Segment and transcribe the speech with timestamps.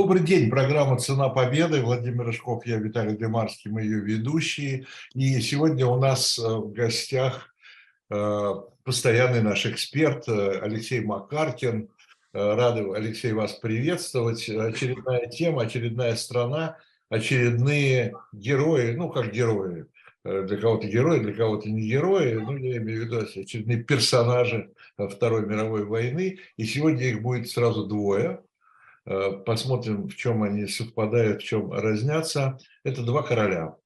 [0.00, 1.82] Добрый день, программа «Цена победы».
[1.82, 4.86] Владимир Рыжков, я Виталий Демарский, мы ее ведущие.
[5.12, 7.52] И сегодня у нас э, в гостях
[8.08, 11.88] э, постоянный наш эксперт э, Алексей Макаркин.
[12.32, 14.48] Рады, Алексей, вас приветствовать.
[14.48, 16.76] Очередная тема, очередная страна,
[17.08, 19.86] очередные герои, ну, как герои,
[20.22, 25.44] для кого-то герои, для кого-то не герои, ну, я имею в виду очередные персонажи Второй
[25.44, 26.38] мировой войны.
[26.56, 28.42] И сегодня их будет сразу двое–
[29.46, 32.58] посмотрим, в чем они совпадают, в чем разнятся.
[32.84, 33.76] Это два короля.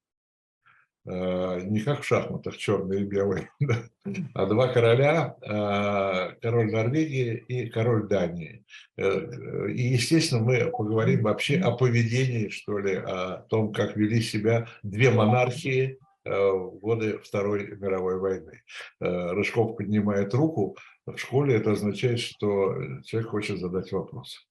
[1.04, 3.48] Э, не как в шахматах, черный и белый,
[4.34, 8.64] а два короля, э, король Норвегии и король Дании.
[8.96, 15.10] И, естественно, мы поговорим вообще о поведении, что ли, о том, как вели себя две
[15.10, 18.62] монархии в годы Второй мировой войны.
[19.00, 20.76] Рыжков поднимает руку.
[21.04, 24.46] В школе это означает, что человек хочет задать вопрос.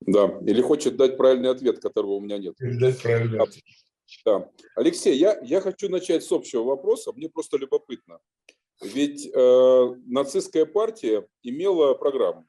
[0.00, 2.54] Да, или хочет дать правильный ответ, которого у меня нет.
[2.60, 3.64] Или дать правильный ответ.
[4.24, 4.50] Да.
[4.74, 8.18] Алексей, я, я хочу начать с общего вопроса, мне просто любопытно.
[8.82, 12.46] Ведь э, нацистская партия имела программу,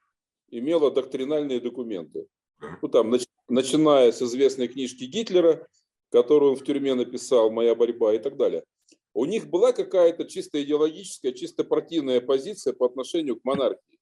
[0.50, 2.28] имела доктринальные документы.
[2.82, 5.68] Ну, там, нач, начиная с известной книжки Гитлера,
[6.10, 8.64] которую он в тюрьме написал «Моя борьба» и так далее.
[9.14, 14.00] У них была какая-то чисто идеологическая, чисто партийная позиция по отношению к монархии.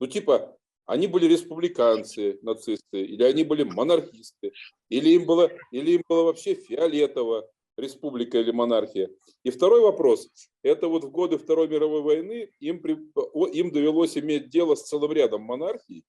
[0.00, 0.58] Ну, типа,
[0.90, 4.52] они были республиканцы, нацисты, или они были монархисты,
[4.88, 9.08] или им было, или им было вообще фиолетово, республика или монархия.
[9.44, 10.28] И второй вопрос,
[10.64, 15.42] это вот в годы Второй мировой войны им, им довелось иметь дело с целым рядом
[15.42, 16.04] монархий.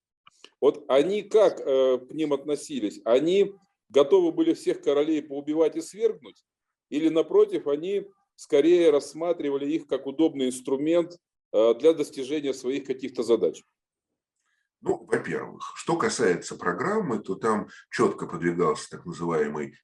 [0.60, 3.02] Вот они как э, к ним относились?
[3.06, 3.54] Они
[3.90, 6.44] готовы были всех королей поубивать и свергнуть?
[6.90, 11.20] Или напротив, они скорее рассматривали их как удобный инструмент
[11.54, 13.64] э, для достижения своих каких-то задач?
[14.82, 19.78] Ну, во-первых, что касается программы, то там четко продвигался так называемый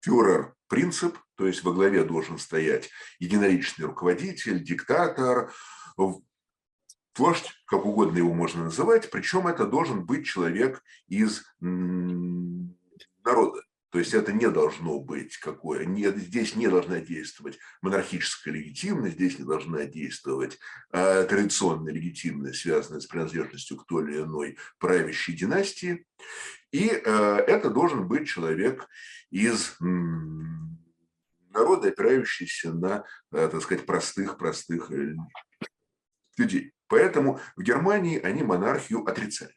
[0.00, 2.90] фюрер-принцип, то есть во главе должен стоять
[3.20, 5.52] единоличный руководитель, диктатор,
[5.96, 13.62] вождь, как угодно его можно называть, причем это должен быть человек из народа.
[13.92, 19.38] То есть это не должно быть какое, не, здесь не должна действовать монархическая легитимность, здесь
[19.38, 20.58] не должна действовать
[20.92, 26.06] э, традиционная легитимность, связанная с принадлежностью к той или иной правящей династии.
[26.70, 28.88] И э, это должен быть человек
[29.30, 29.76] из
[31.50, 35.16] народа, опирающийся на, э, так сказать, простых-простых э,
[36.38, 36.72] людей.
[36.86, 39.54] Поэтому в Германии они монархию отрицали.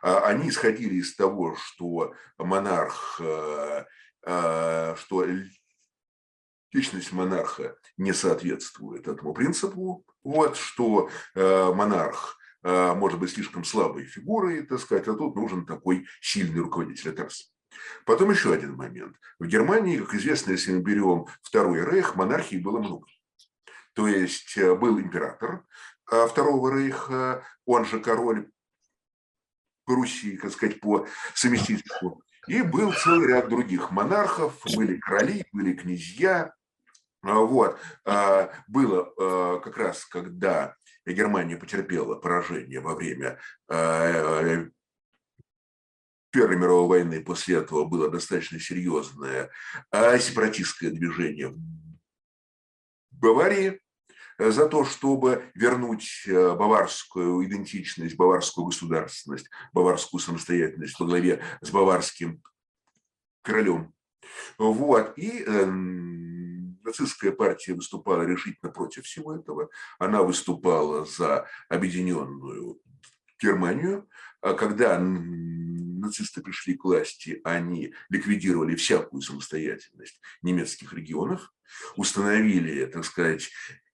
[0.00, 3.84] А, они исходили из того, что монарх, э,
[4.24, 5.26] э, что
[6.72, 14.66] личность монарха не соответствует этому принципу, вот, что э, монарх может быть слишком слабой фигурой,
[14.66, 17.10] так сказать, а тут нужен такой сильный руководитель.
[17.10, 17.54] Это раз.
[18.04, 19.16] Потом еще один момент.
[19.38, 23.06] В Германии, как известно, если мы берем Второй Рейх, монархии было много.
[23.94, 25.64] То есть был император
[26.04, 28.50] Второго Рейха, он же король
[29.88, 32.22] по Руси, так сказать, по совместительству.
[32.46, 36.52] И был целый ряд других монархов, были короли, были князья.
[37.22, 37.78] А, вот.
[38.04, 40.76] А, было а, как раз, когда
[41.06, 43.40] Германия потерпела поражение во время
[46.30, 49.50] Первой мировой войны, после этого было достаточно серьезное
[49.90, 51.58] сепаратистское движение в
[53.10, 53.80] Баварии,
[54.38, 62.40] за то, чтобы вернуть э, баварскую идентичность, баварскую государственность, баварскую самостоятельность во главе с баварским
[63.42, 63.92] королем.
[64.56, 65.18] Вот.
[65.18, 69.70] И э, нацистская партия выступала решительно против всего этого.
[69.98, 72.80] Она выступала за объединенную
[73.42, 74.08] Германию.
[74.40, 81.52] А когда нацисты пришли к власти, они ликвидировали всякую самостоятельность немецких регионов,
[81.96, 83.87] установили, так сказать, Э,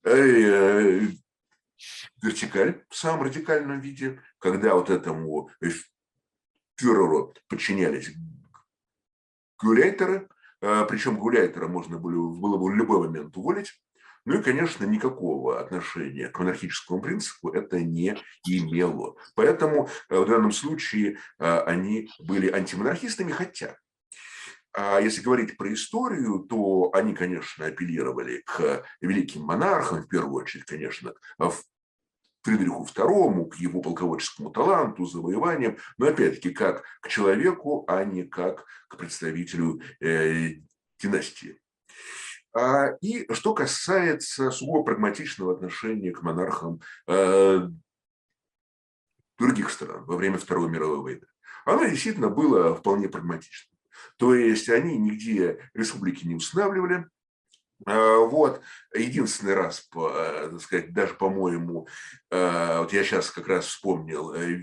[2.23, 5.51] вертикаль в самом радикальном виде, когда вот этому
[6.77, 8.11] фюреру подчинялись
[9.59, 10.29] гуляйтеры,
[10.61, 13.73] а, причем гуляйтера можно было, бы в любой момент уволить,
[14.25, 19.17] ну и, конечно, никакого отношения к монархическому принципу это не имело.
[19.35, 23.77] Поэтому э, в данном случае а, они были антимонархистами, хотя
[24.77, 31.15] если говорить про историю, то они, конечно, апеллировали к великим монархам, в первую очередь, конечно,
[31.39, 31.55] в
[32.45, 38.67] Фридриху II, к его полководческому таланту, завоеваниям, но опять-таки как к человеку, а не как
[38.89, 40.57] к представителю э,
[41.01, 41.59] династии.
[42.55, 47.69] А, и что касается сугубо прагматичного отношения к монархам э,
[49.39, 51.27] других стран во время Второй мировой войны.
[51.65, 53.74] оно действительно было вполне прагматичным.
[54.19, 57.07] То есть они нигде республики не устанавливали,
[57.87, 58.63] а, вот,
[58.95, 61.89] единственный раз, э, так сказать, даже, по-моему,
[62.31, 64.63] э, вот я сейчас как раз вспомнил э,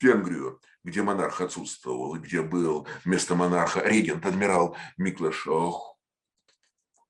[0.00, 5.46] Венгрию, где монарх отсутствовал, где был вместо монарха регент, адмирал Миклаш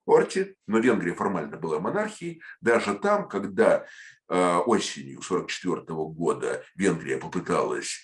[0.05, 2.43] Хорти, но Венгрия формально была монархией.
[2.61, 3.87] Даже там, когда
[4.29, 5.83] осенью 1944
[6.13, 8.01] года Венгрия попыталась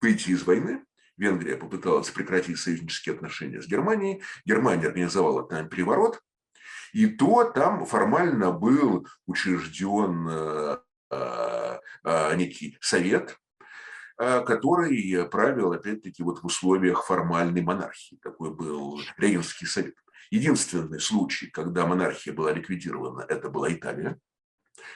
[0.00, 0.84] выйти из войны,
[1.20, 6.20] Венгрия попыталась прекратить союзнические отношения с Германией, Германия организовала там переворот,
[6.92, 10.78] и то там формально был учрежден э,
[11.10, 13.49] э, некий совет, э,
[14.20, 18.18] который правил, опять-таки, вот в условиях формальной монархии.
[18.22, 19.94] Такой был Рейнский совет.
[20.30, 24.18] Единственный случай, когда монархия была ликвидирована, это была Италия.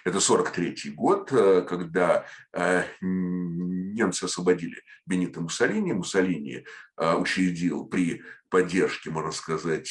[0.04, 5.92] Это 43 год, э, когда э, немцы освободили Бенито Муссолини.
[5.92, 6.64] Муссолини
[6.96, 9.88] э, учредил при поддержке, можно сказать,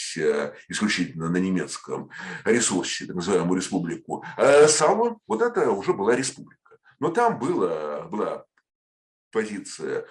[0.70, 2.10] исключительно на немецком
[2.46, 4.24] ресурсе, так называемую республику
[4.68, 5.18] Сало.
[5.28, 6.78] Вот это уже была республика.
[7.00, 8.46] Но там было, была
[9.34, 10.06] позиция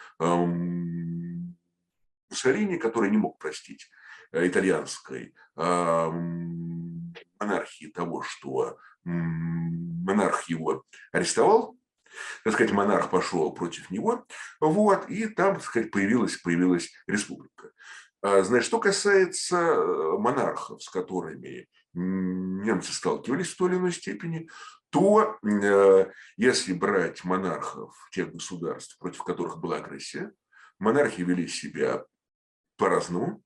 [2.31, 3.91] Муссолини, который не мог простить
[4.33, 11.77] итальянской эм, монархии того, что монарх его арестовал,
[12.45, 14.27] так сказать, монарх пошел против него,
[14.61, 17.71] вот, и там, так сказать, появилась, появилась республика.
[18.23, 24.49] А, значит, что касается э, монархов, с которыми немцы сталкивались в той или иной степени,
[24.93, 30.33] то э, если брать монархов тех государств, против которых была агрессия,
[30.79, 32.05] монархи вели себя
[32.77, 33.43] по-разному.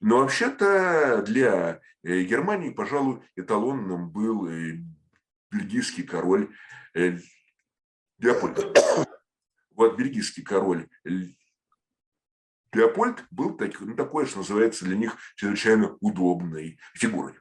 [0.00, 4.48] Но вообще-то для э, Германии, пожалуй, эталонным был
[5.50, 6.56] бельгийский король
[6.94, 7.18] э,
[8.18, 8.64] Леопольд.
[9.72, 10.88] Вот бельгийский король
[12.72, 17.34] Леопольд был так, ну, такой, что называется, для них чрезвычайно удобной фигурой.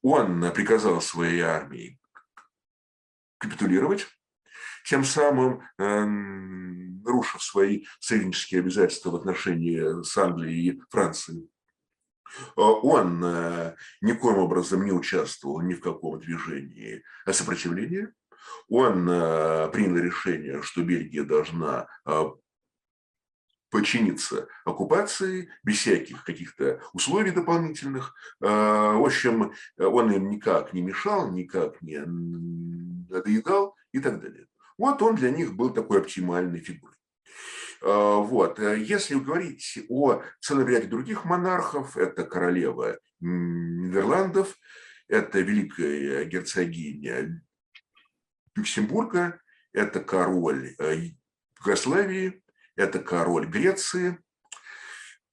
[0.00, 1.98] Он приказал своей армии
[3.38, 4.06] капитулировать,
[4.84, 11.50] тем самым э, нарушив свои союзнические обязательства в отношении с Англией и Францией.
[12.56, 18.12] Э, он э, никоим образом не участвовал ни в каком движении сопротивления.
[18.68, 21.88] Он э, принял решение, что Бельгия должна
[23.70, 28.14] подчиниться оккупации без всяких каких-то условий дополнительных.
[28.40, 31.98] В общем, он им никак не мешал, никак не
[33.08, 34.46] надоедал и так далее.
[34.76, 36.96] Вот он для них был такой оптимальной фигурой.
[37.82, 38.58] А, вот.
[38.58, 44.56] Э, если говорить о целом ряде других монархов, это королева Нидерландов,
[45.08, 47.42] это великая герцогиня
[48.54, 49.40] Люксембурга,
[49.72, 51.10] это король э,
[51.60, 52.42] Югославии,
[52.76, 54.18] это король Греции,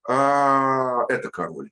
[0.07, 1.71] а, это король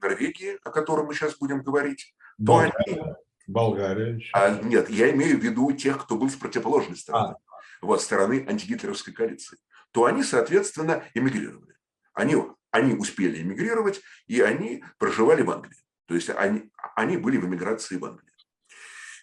[0.00, 2.14] Норвегии, о котором мы сейчас будем говорить.
[2.38, 2.74] Болгария.
[2.86, 3.14] Они...
[3.52, 4.20] Болгария.
[4.32, 7.34] А, нет, я имею в виду тех, кто был с противоположной стороны.
[7.34, 9.58] А вот, стороны антигитлеровской коалиции,
[9.92, 11.74] то они, соответственно, эмигрировали.
[12.14, 12.36] Они,
[12.70, 15.82] они успели эмигрировать, и они проживали в Англии.
[16.06, 18.32] То есть они, они были в эмиграции в Англии.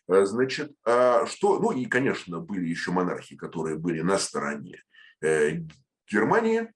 [0.07, 4.83] А, значит, а что, ну и, конечно, были еще монархи, которые были на стороне
[5.21, 5.61] э,
[6.11, 6.71] Германии.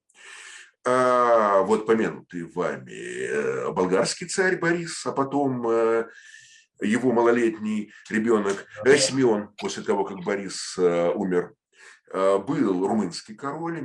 [0.86, 6.06] А, вот помянутый вами э, болгарский царь Борис, а потом э,
[6.82, 8.66] его малолетний ребенок
[8.98, 11.54] Семен, после того, как Борис умер,
[12.14, 13.82] Э, был румынский король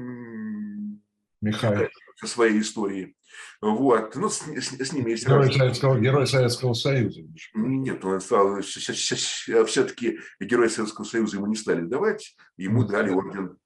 [1.40, 3.16] Михаил со своей историей.
[3.62, 4.14] Вот.
[4.16, 7.22] Ну, с, с, с ними есть герой Советского, герой Советского Союза.
[7.54, 13.56] Нет, он стал все-таки герой Советского Союза ему не стали давать, ему дали орден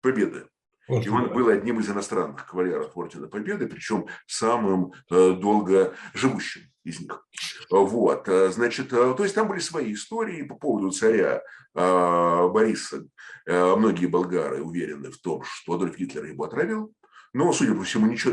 [0.00, 0.48] Победы.
[0.88, 6.62] Вот, и он был одним из иностранных кавалеров Ордена Победы, причем самым э, долго живущим
[6.82, 7.26] из них.
[7.70, 11.42] Вот, э, значит, э, то есть там были свои истории по поводу царя
[11.74, 13.06] Бориса.
[13.46, 16.92] Многие болгары уверены в том, что Адольф Гитлер его отравил,
[17.32, 18.32] но, судя по всему, ничего,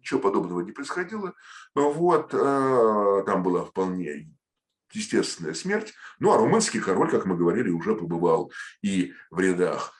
[0.00, 1.34] ничего подобного не происходило.
[1.74, 4.28] Вот, там была вполне
[4.94, 5.94] естественная смерть.
[6.18, 9.94] Ну, а румынский король, как мы говорили, уже побывал и в рядах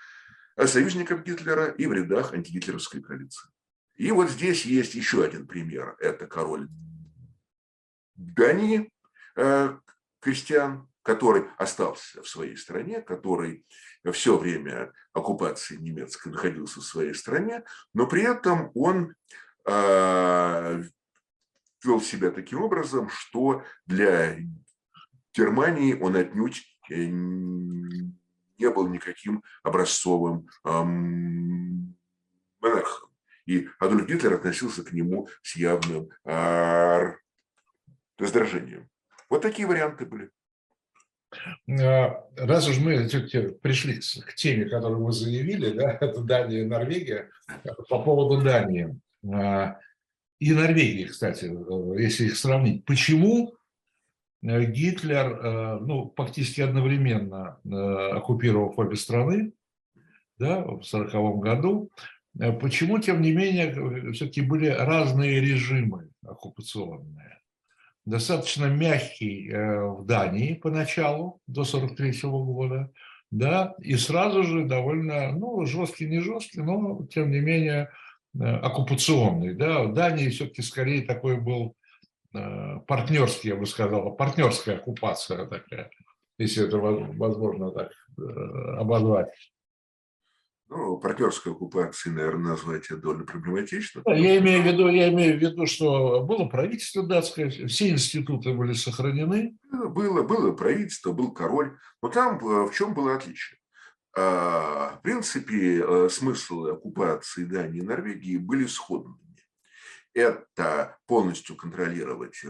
[0.67, 3.49] союзников Гитлера, и в рядах антигитлеровской коалиции.
[3.97, 5.97] И вот здесь есть еще один пример.
[5.99, 6.69] Это король
[8.15, 8.91] Дании,
[9.37, 9.77] э,
[10.21, 13.67] Кристиан, который остался в своей стране, который
[14.13, 19.15] все время оккупации немецкой находился в своей стране, но при этом он
[19.67, 20.83] э,
[21.85, 24.37] вел себя таким образом, что для
[25.35, 30.49] Германии он отнюдь э, не был никаким образцовым
[32.61, 33.11] монархом.
[33.47, 36.11] И Адольф Гитлер относился к нему с явным
[38.19, 38.89] раздражением.
[39.29, 40.31] Вот такие варианты были.
[41.81, 43.09] А, раз уж мы
[43.63, 47.31] пришли к теме, которую вы заявили, да, это Дания и Норвегия,
[47.89, 49.01] по поводу Дании
[49.33, 49.79] а,
[50.39, 51.45] и Норвегии, кстати,
[52.01, 53.62] если их сравнить, почему э,
[54.43, 57.69] Гитлер, э, ну, фактически одновременно э,
[58.17, 59.53] оккупировав обе страны,
[60.39, 61.91] да, в 1940 году,
[62.61, 67.33] почему, тем не менее, все-таки были разные режимы оккупационные?
[68.05, 72.91] достаточно мягкий э, в Дании поначалу, до 43 года,
[73.31, 77.91] да, и сразу же довольно, ну, жесткий, не жесткий, но, тем не менее,
[78.35, 81.82] э, оккупационный, да, в Дании все-таки скорее такой был э,
[82.87, 85.91] партнерский, я бы сказал, партнерская оккупация такая,
[86.39, 87.93] если это возможно так
[88.79, 89.29] обозвать.
[90.75, 94.03] Ну, партнерской оккупации, наверное, назвать это довольно проблематично.
[94.07, 98.73] Я имею, в виду, я имею в виду, что было правительство датское, все институты были
[98.73, 99.55] сохранены.
[99.71, 101.77] Было, было правительство, был король.
[102.03, 103.59] Но там э, в чем было отличие?
[104.17, 109.19] А, в принципе, э, смыслы оккупации Дании и Норвегии были сходными.
[110.15, 112.45] Это полностью контролировать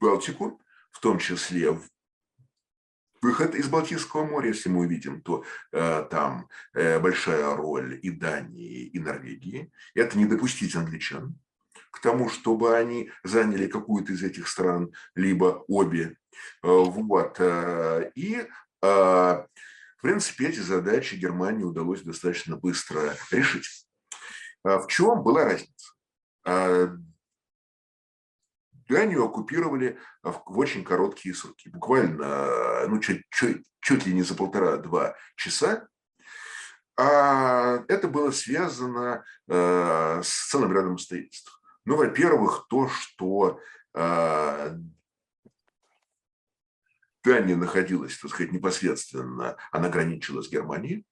[0.00, 1.78] Балтику, в том числе
[3.22, 8.86] выход из Балтийского моря, если мы увидим, то э, там э, большая роль и Дании,
[8.86, 9.70] и Норвегии.
[9.94, 11.38] Это не допустить англичан
[11.90, 16.16] к тому, чтобы они заняли какую-то из этих стран, либо обе.
[16.62, 17.36] Э, вот.
[17.40, 18.46] Э, и, э,
[18.82, 19.46] в
[20.00, 23.86] принципе, эти задачи Германии удалось достаточно быстро решить.
[24.64, 25.89] Э, в чем была разница?
[26.44, 26.88] Э,
[28.88, 35.14] Данию оккупировали в очень короткие сроки, буквально ну, чуть, чуть, чуть ли не за полтора-два
[35.36, 35.86] часа.
[36.96, 41.60] А это было связано э, с целым рядом обстоятельств.
[41.84, 43.60] Ну, во-первых, то, что
[43.94, 44.76] э,
[47.24, 51.06] Дания находилась, так сказать, непосредственно, она граничила с Германией.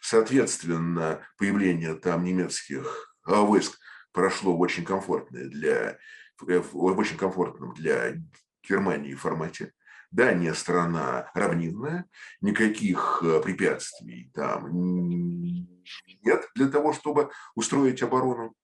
[0.00, 3.78] Соответственно, появление там немецких войск
[4.12, 5.98] прошло в очень комфортное для
[6.46, 8.14] Э, в очень комфортном для
[8.62, 9.72] Германии формате.
[10.10, 12.06] Дания страна равнинная,
[12.40, 18.54] никаких э, препятствий там нет для того, чтобы устроить оборону.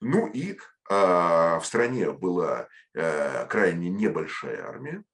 [0.00, 5.04] Ну и а, в стране была а, крайне небольшая армия.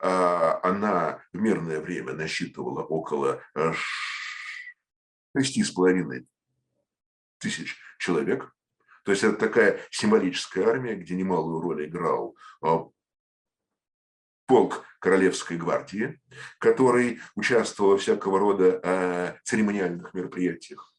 [0.00, 3.42] А, она в мирное время насчитывала около
[5.36, 6.26] шести с половиной
[7.38, 8.52] тысяч человек.
[9.08, 12.84] То есть это такая символическая армия, где немалую роль играл а,
[14.44, 16.20] полк Королевской гвардии,
[16.58, 20.92] который участвовал во всякого рода э, церемониальных мероприятиях.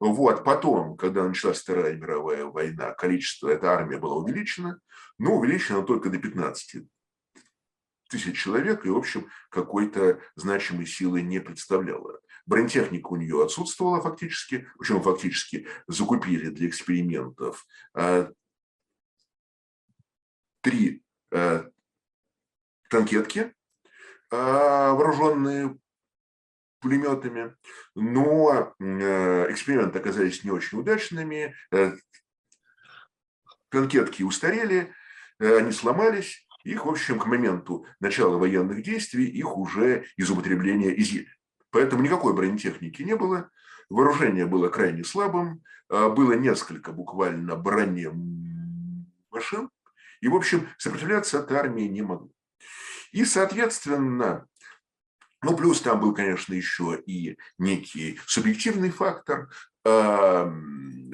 [0.00, 0.42] Вот.
[0.42, 4.80] Потом, когда началась Вторая мировая война, количество этой армии было увеличено,
[5.18, 6.82] но увеличено только до 15
[8.12, 12.20] тысяч человек, и, в общем, какой-то значимой силы не представляла.
[12.44, 18.30] Бронетехника у нее отсутствовала фактически, почему фактически закупили для экспериментов э,
[20.60, 21.70] три э,
[22.90, 23.52] танкетки, э,
[24.30, 25.78] вооруженные
[26.80, 27.56] пулеметами,
[27.94, 31.54] но эксперименты оказались не очень удачными,
[33.68, 34.92] танкетки устарели,
[35.38, 41.28] они сломались, их, в общем, к моменту начала военных действий, их уже из употребления изъяли.
[41.70, 43.50] Поэтому никакой бронетехники не было,
[43.88, 49.08] вооружение было крайне слабым, а, было несколько буквально бронемашин,
[50.20, 52.30] и, в общем, сопротивляться этой армии не могло.
[53.12, 54.46] И, соответственно,
[55.42, 59.50] ну, плюс там был, конечно, еще и некий субъективный фактор,
[59.84, 60.52] а,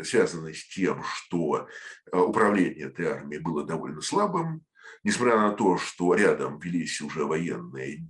[0.04, 1.66] связанный с тем, что
[2.12, 4.62] а, управление этой армией было довольно слабым,
[5.04, 8.06] несмотря на то, что рядом велись уже военные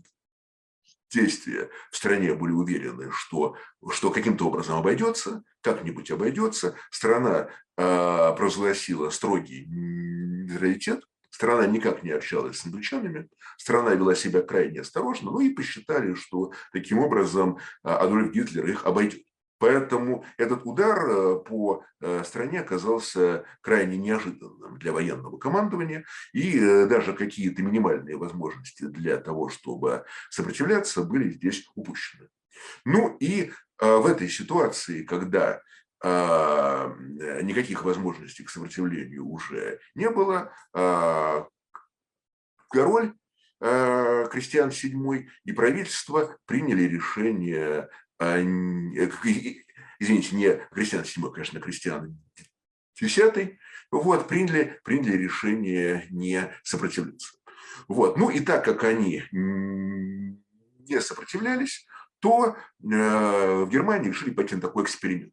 [1.11, 3.57] действия в стране были уверены, что,
[3.91, 6.77] что каким-то образом обойдется, как-нибудь обойдется.
[6.91, 14.81] Страна э, провозгласила строгий нейтралитет, страна никак не общалась с англичанами, страна вела себя крайне
[14.81, 19.23] осторожно, ну и посчитали, что таким образом Адольф Гитлер их обойдет.
[19.59, 26.87] Поэтому этот удар э, по э, стране оказался крайне неожиданным для военного командования, и э,
[26.87, 32.29] даже какие-то минимальные возможности для того, чтобы сопротивляться, были здесь упущены.
[32.85, 35.63] Ну и в этой ситуации, когда
[36.03, 40.53] никаких возможностей к сопротивлению уже не было,
[42.69, 43.15] король
[43.61, 47.89] Кристиан VII и правительство приняли решение,
[49.99, 52.19] извините, не Кристиан VII, конечно, Кристиан
[53.01, 53.19] X,
[53.91, 57.39] вот, приняли, приняли решение не сопротивляться.
[57.87, 58.19] Вот.
[58.19, 61.87] Ну и так как они не сопротивлялись,
[62.21, 65.33] то э, в Германии решили пойти на такой эксперимент.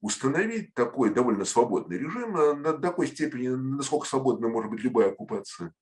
[0.00, 5.74] Установить такой довольно свободный режим на такой степени, насколько свободна может быть любая оккупация.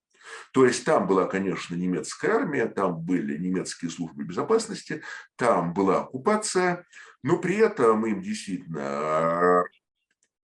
[0.52, 5.02] То есть там была, конечно, немецкая армия, там были немецкие службы безопасности,
[5.36, 6.86] там была оккупация,
[7.22, 9.64] но при этом им действительно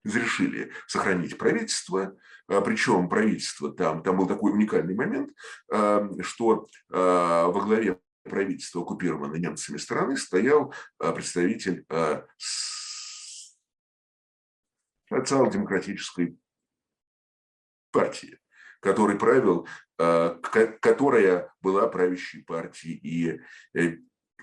[0.03, 2.17] разрешили сохранить правительство,
[2.47, 5.31] а, причем правительство там, там был такой уникальный момент,
[5.71, 11.85] а, что а, во главе правительства оккупированной немцами страны стоял представитель
[15.09, 16.37] социал-демократической
[17.91, 18.37] партии,
[18.87, 19.67] который правил,
[19.97, 23.41] которая была правящей партией и,
[23.77, 23.97] э,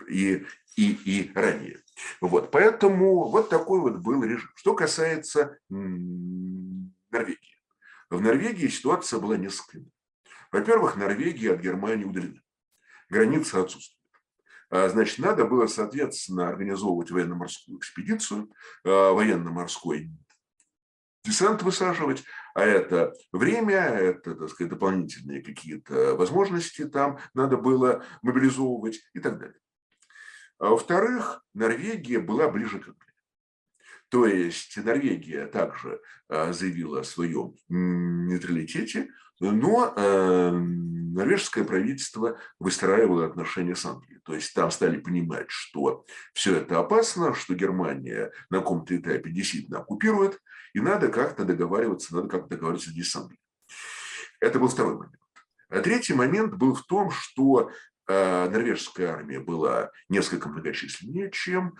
[0.06, 0.44] и,
[0.76, 1.80] и, и ранее.
[2.20, 4.50] Вот, поэтому вот такой вот был режим.
[4.56, 7.38] Что касается Норвегии.
[8.10, 9.78] В Норвегии ситуация была несколько
[10.52, 12.42] Во-первых, Норвегия от Германии удалена.
[13.08, 14.12] Граница отсутствует.
[14.68, 18.52] А, значит, надо было, соответственно, организовывать военно-морскую экспедицию,
[18.84, 20.10] а, военно-морской
[21.25, 29.00] десант высаживать, а это время, это, так сказать, дополнительные какие-то возможности там надо было мобилизовывать
[29.14, 29.59] и так далее.
[30.59, 33.04] А во-вторых, Норвегия была ближе к Англии.
[34.09, 43.74] То есть Норвегия также а, заявила о своем нейтралитете, но э, норвежское правительство выстраивало отношения
[43.74, 44.20] с Англией.
[44.24, 49.80] То есть там стали понимать, что все это опасно, что Германия на каком-то этапе действительно
[49.80, 50.40] оккупирует,
[50.72, 53.40] и надо как-то договариваться, надо как-то договариваться здесь с Англией.
[54.40, 55.14] Это был второй момент.
[55.68, 57.70] А третий момент был в том, что
[58.06, 61.76] Э, норвежская армия была несколько многочисленнее, чем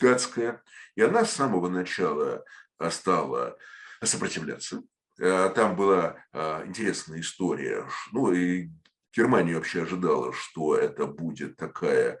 [0.00, 0.62] датская,
[0.94, 2.44] и она с самого начала
[2.90, 3.56] стала
[4.02, 4.82] сопротивляться.
[5.18, 7.86] Э, там была э, интересная история.
[8.12, 8.70] Ну, и
[9.12, 12.18] Германия вообще ожидала, что это будет такая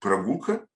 [0.00, 0.66] прогулка,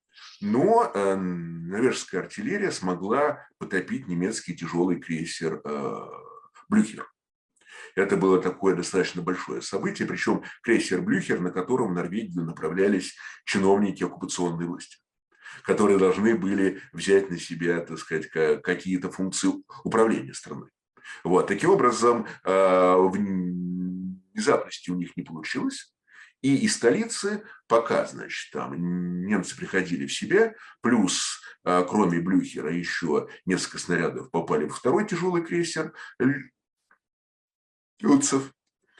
[0.41, 6.05] но э, норвежская артиллерия смогла потопить немецкий тяжелый крейсер э,
[6.69, 7.12] Блюхер.
[7.95, 14.03] Это было такое достаточно большое событие, причем крейсер Блюхер, на котором в Норвегию направлялись чиновники
[14.03, 14.97] оккупационной власти
[15.61, 19.49] которые должны были взять на себя, так сказать, какие-то функции
[19.83, 20.69] управления страной.
[21.23, 21.47] Вот.
[21.47, 22.95] Таким образом, э,
[24.33, 25.93] внезапности у них не получилось.
[26.41, 33.29] И из столицы, пока, значит, там немцы приходили в себя, плюс, а, кроме Блюхера, еще
[33.45, 35.93] несколько снарядов попали во второй тяжелый крейсер
[38.03, 38.53] Люцев.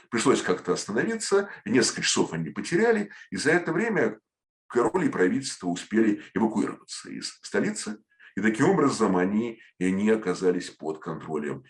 [0.09, 4.19] Пришлось как-то остановиться, несколько часов они потеряли, и за это время
[4.67, 7.97] король и правительство успели эвакуироваться из столицы,
[8.35, 11.63] и таким образом они не оказались под контролем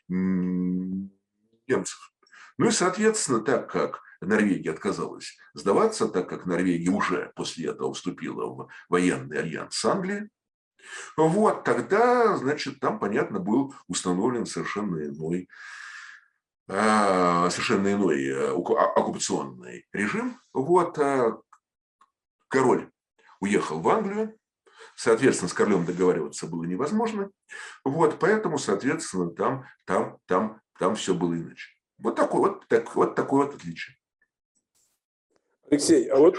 [1.68, 2.14] немцев.
[2.58, 8.46] Ну и, соответственно, так как Норвегия отказалась сдаваться, так как Норвегия уже после этого вступила
[8.46, 10.30] в военный альянс с Англией.
[11.18, 15.48] Вот, тогда, значит, там, понятно, был установлен совершенно иной,
[16.68, 20.40] совершенно иной э, оккупационный режим.
[20.54, 21.42] Вот, а,
[22.48, 22.90] король
[23.42, 24.38] уехал в Англию,
[24.96, 27.32] соответственно, с королем договариваться было невозможно.
[27.84, 31.72] Вот, поэтому, соответственно, там, там, там, там все было иначе.
[31.98, 33.98] Вот такой вот, так, вот такое вот отличие.
[35.70, 36.38] Алексей, а вот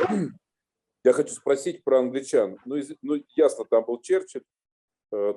[1.04, 2.58] я хочу спросить про англичан.
[2.64, 4.44] Ну, из, ну ясно, там был Черчилль, э,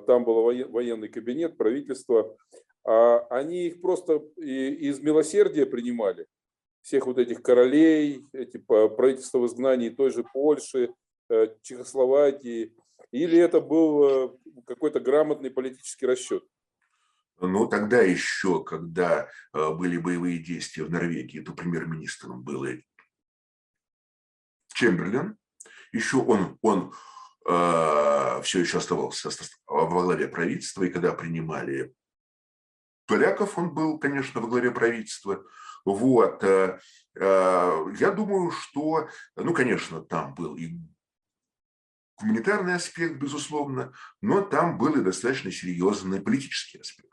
[0.06, 2.36] там был военный кабинет, правительство.
[2.84, 6.26] А они их просто из милосердия принимали,
[6.82, 10.94] всех вот этих королей, эти правительства в изгнании той же Польши,
[11.28, 12.74] э, Чехословакии,
[13.10, 16.44] или это был э, какой-то грамотный политический расчет?
[17.40, 22.64] Ну, тогда еще, когда были боевые действия в Норвегии, то премьер-министром был
[24.74, 25.36] Чемберлен,
[25.92, 27.17] еще он, он э,
[27.48, 29.30] все еще оставался
[29.66, 31.94] во главе правительства, и когда принимали
[33.08, 35.44] поляков, он был, конечно, во главе правительства.
[35.84, 36.44] Вот.
[36.44, 36.78] Э,
[37.16, 40.74] э, я думаю, что, ну, конечно, там был и
[42.20, 47.08] гуманитарный аспект, безусловно, но там был и достаточно серьезный политический аспект.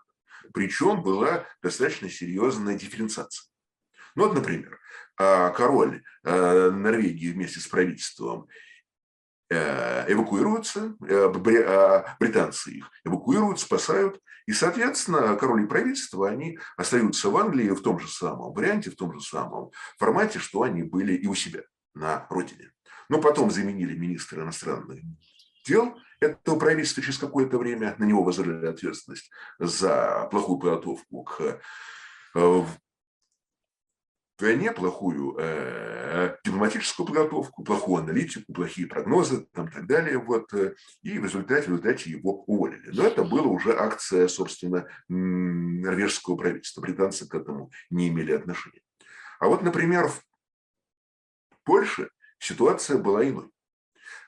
[0.53, 3.49] Причем была достаточно серьезная дифференциация.
[4.15, 4.79] Ну, вот, например,
[5.17, 8.74] король э, Норвегии вместе с правительством э,
[9.49, 11.29] эвакуируются, э,
[12.19, 17.99] британцы их эвакуируют, спасают, и, соответственно, король и правительство, они остаются в Англии в том
[17.99, 21.61] же самом варианте, в том же самом формате, что они были и у себя
[21.93, 22.71] на родине.
[23.09, 24.99] Но потом заменили министра иностранных
[25.65, 29.29] дел этого правительства через какое-то время, на него возложили ответственность
[29.59, 31.61] за плохую подготовку к
[34.41, 40.17] войне плохую э, дипломатическую подготовку, плохую аналитику, плохие прогнозы там, и так далее.
[40.17, 42.89] Вот, э, и в результате, в результате его уволили.
[42.91, 46.81] Но это была уже акция, собственно, норвежского правительства.
[46.81, 48.81] Британцы к этому не имели отношения.
[49.39, 50.21] А вот, например, в
[51.63, 53.49] Польше ситуация была иной.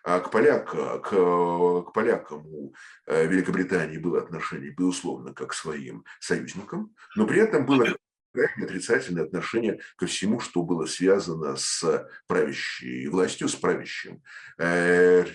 [0.03, 2.73] А к, поляк, к, к полякам у
[3.07, 7.87] э, Великобритании было отношение, безусловно, как к своим союзникам, но при этом было
[8.33, 14.21] отрицательное отношение ко всему, что было связано с правящей властью, с правящим
[14.57, 15.25] э,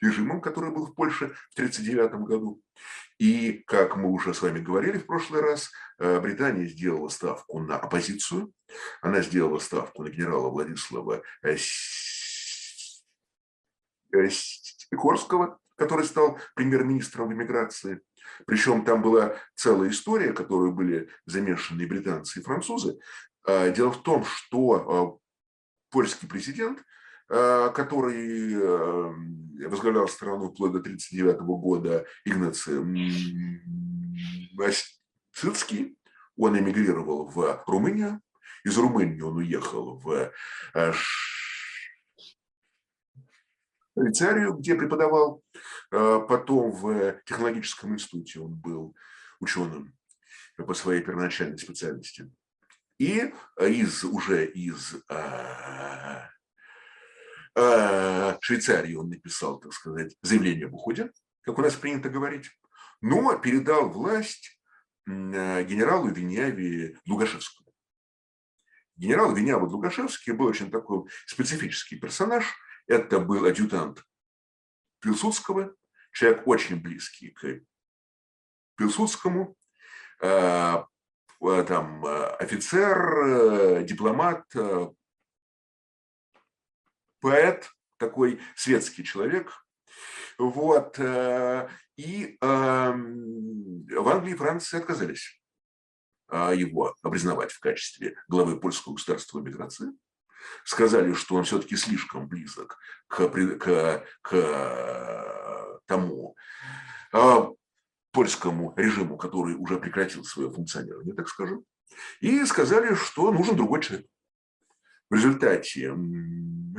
[0.00, 2.62] режимом, который был в Польше в 1939 году.
[3.18, 7.76] И, как мы уже с вами говорили в прошлый раз, э, Британия сделала ставку на
[7.76, 8.52] оппозицию,
[9.00, 11.56] она сделала ставку на генерала Владислава э,
[14.28, 18.00] Сикорского, который стал премьер-министром в эмиграции.
[18.46, 22.98] Причем там была целая история, в которой были замешаны и британцы, и французы.
[23.44, 25.18] А, дело в том, что а,
[25.90, 26.84] польский президент,
[27.28, 28.56] а, который
[29.66, 32.74] возглавлял страну вплоть до 1939 года, Игнаций
[35.32, 35.98] Цицкий,
[36.36, 38.20] он эмигрировал в Румынию,
[38.64, 40.32] из Румынии он уехал в
[43.98, 45.42] Швейцарию, где преподавал,
[45.90, 48.94] а, потом в технологическом институте он был
[49.40, 49.94] ученым
[50.56, 52.30] по своей первоначальной специальности.
[52.98, 56.28] И из, уже из а,
[57.54, 61.10] а, Швейцарии он написал, так сказать, заявление об уходе,
[61.42, 62.50] как у нас принято говорить,
[63.00, 64.60] но передал власть
[65.06, 67.72] генералу Вениаве Лугашевскому.
[68.96, 72.44] Генерал Вениава Лугашевский был очень такой специфический персонаж–
[72.86, 74.04] это был адъютант
[75.00, 75.74] Пилсудского,
[76.12, 77.60] человек очень близкий к
[78.76, 79.56] Пилсудскому,
[80.20, 80.82] э,
[81.40, 84.44] э, там э, офицер, дипломат,
[87.20, 89.52] поэт, такой светский человек.
[90.38, 90.98] Вот.
[90.98, 95.40] И эм, в Англии и Франции отказались
[96.30, 99.92] его признавать в качестве главы польского государства миграции
[100.64, 102.78] сказали, что он все-таки слишком близок
[103.08, 106.36] к, к, к тому
[107.12, 107.50] а,
[108.12, 111.64] польскому режиму, который уже прекратил свое функционирование, так скажем,
[112.20, 114.06] и сказали, что нужен другой человек.
[115.08, 115.94] В результате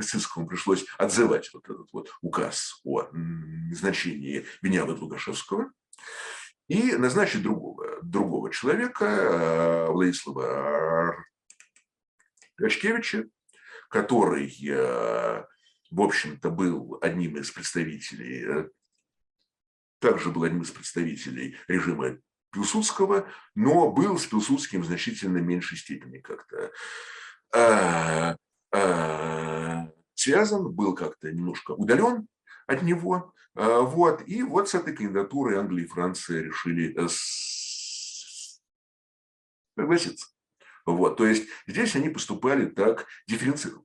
[0.00, 5.72] Сынскому пришлось отзывать вот этот вот указ о назначении Вениамина Лугашевского
[6.68, 11.16] и назначить другого, другого человека, а, Владислава
[12.58, 13.26] Рачкевича,
[13.88, 15.44] который, э,
[15.90, 18.68] в общем-то, был одним из представителей, э,
[19.98, 22.18] также был одним из представителей режима
[22.52, 26.70] Пилсудского, но был с Пилсудским в значительно меньшей степени как-то
[27.52, 28.36] а,
[30.14, 32.28] связан, был как-то немножко удален
[32.66, 33.34] от него.
[33.54, 34.22] Вот.
[34.26, 36.94] И вот с этой кандидатурой Англия и Франция решили
[39.74, 40.28] согласиться.
[40.94, 43.84] Вот, то есть здесь они поступали так дифференцированно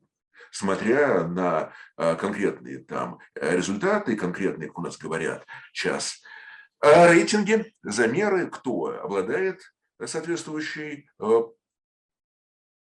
[0.52, 6.22] смотря на а, конкретные там э, результаты, конкретные, как у нас говорят сейчас,
[6.80, 9.62] а, рейтинги, замеры, кто обладает
[10.06, 11.46] соответствующей а,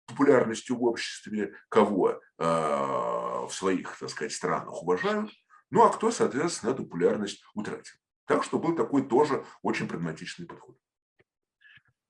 [0.06, 5.30] популярностью в обществе, кого в своих, так сказать, странах уважают,
[5.70, 7.94] ну а кто, соответственно, эту популярность утратил.
[8.26, 10.76] Так что был такой тоже очень прагматичный подход.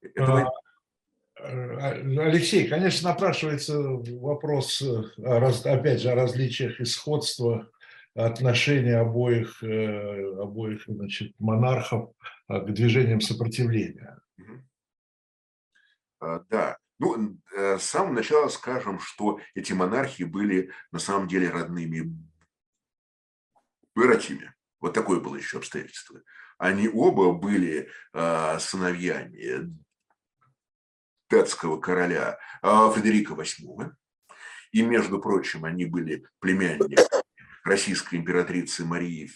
[0.00, 0.46] Это Э,
[1.44, 5.02] Алексей, конечно, напрашивается вопрос, э,
[5.64, 7.68] опять же, о различиях и сходствах
[8.14, 12.10] отношения обоих, э, обоих значит, монархов
[12.48, 14.20] к движениям сопротивления.
[16.20, 22.16] А, да, ну, с самого начала скажем, что эти монархи были на самом деле родными
[23.94, 24.54] братьями.
[24.80, 26.20] Вот такое было еще обстоятельство.
[26.58, 29.74] Они оба были сыновьями
[31.32, 33.90] датского короля а, Федерика VIII.
[34.72, 36.96] И, между прочим, они были племянники
[37.64, 39.30] российской императрицы Марии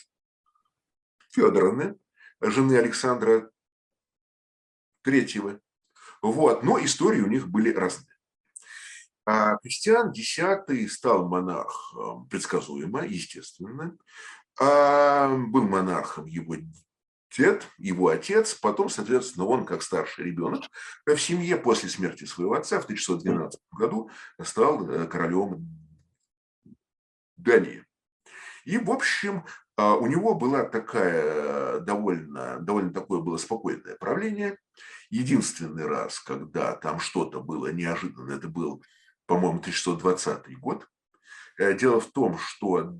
[1.30, 1.96] Федоровны,
[2.40, 3.50] жены Александра
[5.06, 5.60] III.
[6.22, 6.62] Вот.
[6.62, 8.14] Но истории у них были разные.
[9.24, 13.96] А Кристиан X стал монархом предсказуемо, естественно.
[14.60, 16.56] А был монархом его
[17.36, 20.64] дед, его отец, потом, соответственно, он, как старший ребенок,
[21.04, 24.10] в семье после смерти своего отца в 1612 году
[24.42, 25.68] стал э, королем
[27.36, 27.84] Дании.
[28.64, 29.44] И, в общем,
[29.76, 34.58] а, у него была такая довольно, довольно такое было спокойное правление.
[35.10, 38.82] Единственный раз, когда там что-то было неожиданно, это был
[39.26, 40.88] по-моему, 1620 год.
[41.58, 42.96] Э, дело в том, что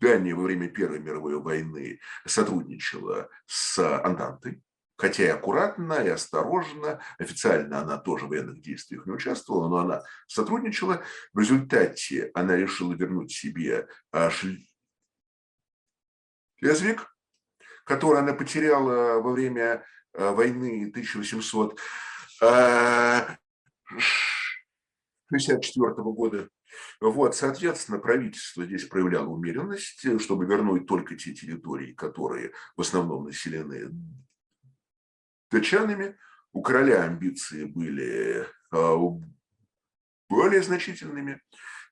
[0.00, 4.62] Дания во время Первой мировой войны сотрудничала с Антантой,
[4.96, 7.00] хотя и аккуратно, и осторожно.
[7.18, 11.02] Официально она тоже в военных действиях не участвовала, но она сотрудничала.
[11.32, 14.30] В результате она решила вернуть себе а,
[16.60, 17.14] Шлезвик,
[17.84, 19.84] который она потеряла во время
[20.14, 21.78] а, войны 1800
[25.30, 26.48] 1964 года.
[27.00, 33.90] Вот, соответственно, правительство здесь проявляло умеренность, чтобы вернуть только те территории, которые в основном населены
[35.50, 36.16] датчанами.
[36.52, 38.96] У короля амбиции были а,
[40.28, 41.40] более значительными.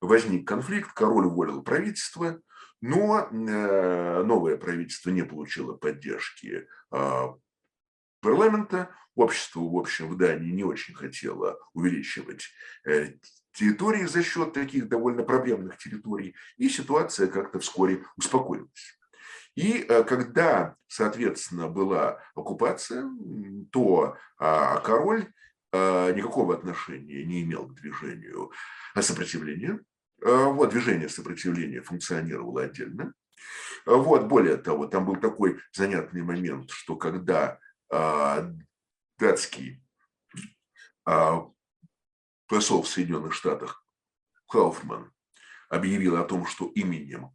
[0.00, 2.40] Возник конфликт, король уволил правительство,
[2.80, 7.34] но э, новое правительство не получило поддержки а,
[8.20, 12.48] парламента, общество, в общем, в Дании не очень хотело увеличивать
[12.86, 13.14] э,
[13.58, 18.98] территории за счет таких довольно проблемных территорий, и ситуация как-то вскоре успокоилась.
[19.56, 23.10] И э, когда, соответственно, была оккупация,
[23.72, 25.32] то а, король
[25.72, 28.52] э, никакого отношения не имел к движению
[29.00, 29.80] сопротивления.
[30.20, 33.12] Вот движение сопротивления функционировало отдельно.
[33.86, 37.60] Вот, более того, там был такой занятный момент, что когда
[39.18, 39.80] датский
[42.48, 43.84] посол в Соединенных Штатах
[44.48, 45.12] Кауфман
[45.68, 47.32] объявил о том, что именем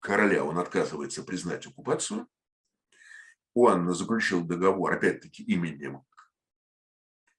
[0.00, 2.26] короля он отказывается признать оккупацию.
[3.54, 6.02] Он заключил договор, опять-таки, именем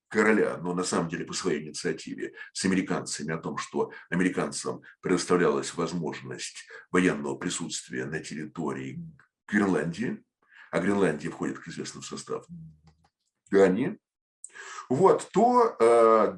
[0.08, 5.74] короля, но на самом деле по своей инициативе с американцами о том, что американцам предоставлялась
[5.76, 9.02] возможность военного присутствия на территории
[9.48, 10.24] Гренландии,
[10.72, 12.46] а Гренландия входит, как известно, в состав
[13.52, 14.00] Дании,
[14.90, 16.38] вот, то э,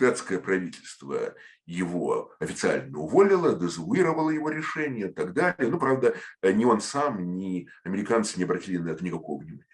[0.00, 1.34] датское правительство
[1.66, 5.70] его официально уволило, дезавуировало его решение и так далее.
[5.70, 9.66] Ну, правда, ни он сам, ни американцы не обратили на это никакого внимания.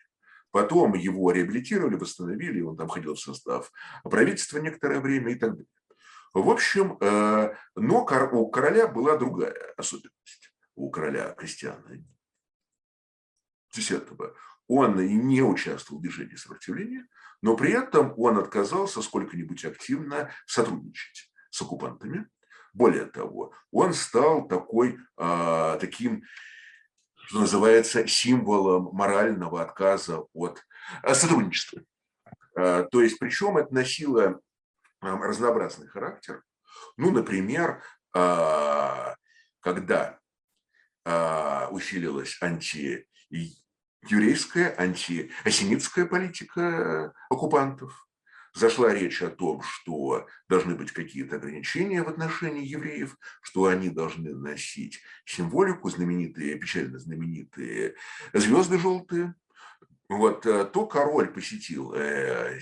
[0.51, 3.71] Потом его реабилитировали, восстановили, он там ходил в состав
[4.05, 5.67] правительства некоторое время и так далее.
[6.35, 12.05] В общем, э, но у короля была другая особенность, у короля Кристиана
[13.75, 13.93] X
[14.69, 17.07] он не участвовал в движении сопротивления,
[17.43, 22.29] но при этом он отказался сколько-нибудь активно сотрудничать с оккупантами.
[22.73, 26.25] Более того, он стал такой, э, таким,
[27.15, 30.63] что называется, символом морального отказа от
[31.03, 31.83] э, сотрудничества.
[32.55, 34.41] Э, то есть, причем это носило
[35.01, 36.43] разнообразный характер.
[36.97, 37.83] Ну, например,
[39.61, 40.19] когда
[41.71, 43.07] усилилась анти
[44.11, 48.07] еврейская, антисемитская политика оккупантов.
[48.55, 54.35] Зашла речь о том, что должны быть какие-то ограничения в отношении евреев, что они должны
[54.35, 57.97] носить символику, знаменитые, печально знаменитые
[58.33, 59.35] звезды желтые.
[60.09, 62.59] Вот, э, то король посетил э,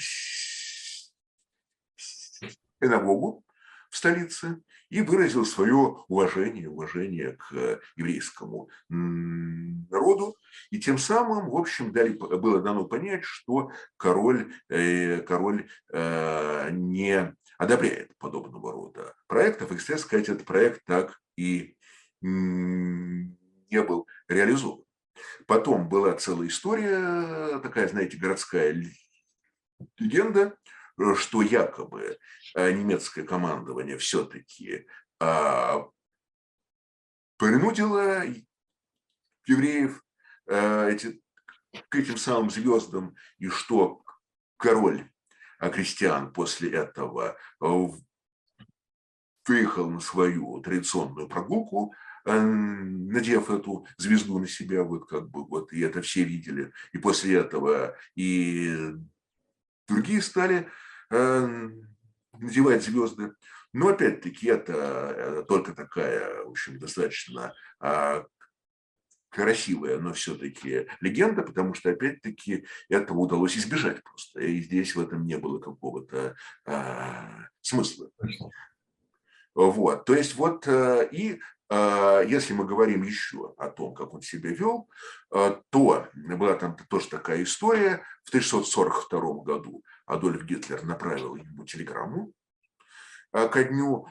[2.80, 3.44] синагогу
[3.90, 10.36] в столице, и выразил свое уважение, уважение к еврейскому народу.
[10.70, 17.34] И тем самым, в общем, дали, было дано понять, что король, э, король э, не
[17.58, 19.72] одобряет подобного рода проектов.
[19.72, 21.76] И, кстати сказать, этот проект так и
[22.20, 24.84] не был реализован.
[25.46, 28.74] Потом была целая история, такая, знаете, городская
[29.98, 30.56] легенда,
[31.16, 32.18] что якобы
[32.54, 34.86] э, немецкое командование все-таки
[35.20, 35.88] а,
[37.36, 38.22] принудило
[39.46, 40.02] евреев
[40.46, 41.22] э, эти,
[41.88, 44.04] к этим самым звездам, и что
[44.56, 45.10] король
[45.58, 47.66] крестьян после этого э,
[49.46, 55.80] выехал на свою традиционную прогулку, надев эту звезду на себя, вот как бы вот, и
[55.80, 56.72] это все видели.
[56.92, 58.94] И после этого и
[59.86, 60.70] другие стали
[61.10, 63.32] надевать звезды.
[63.72, 68.24] Но опять-таки это только такая, в общем, достаточно а,
[69.34, 74.40] красивая, но все-таки легенда, потому что, опять-таки, этого удалось избежать просто.
[74.40, 78.10] И здесь в этом не было какого-то а, смысла.
[79.54, 84.50] Вот, то есть вот э, и если мы говорим еще о том, как он себя
[84.50, 84.88] вел,
[85.30, 88.04] а, то была там тоже такая история.
[88.24, 92.32] В 1642 году Адольф Гитлер направил ему телеграмму
[93.32, 94.06] ко дню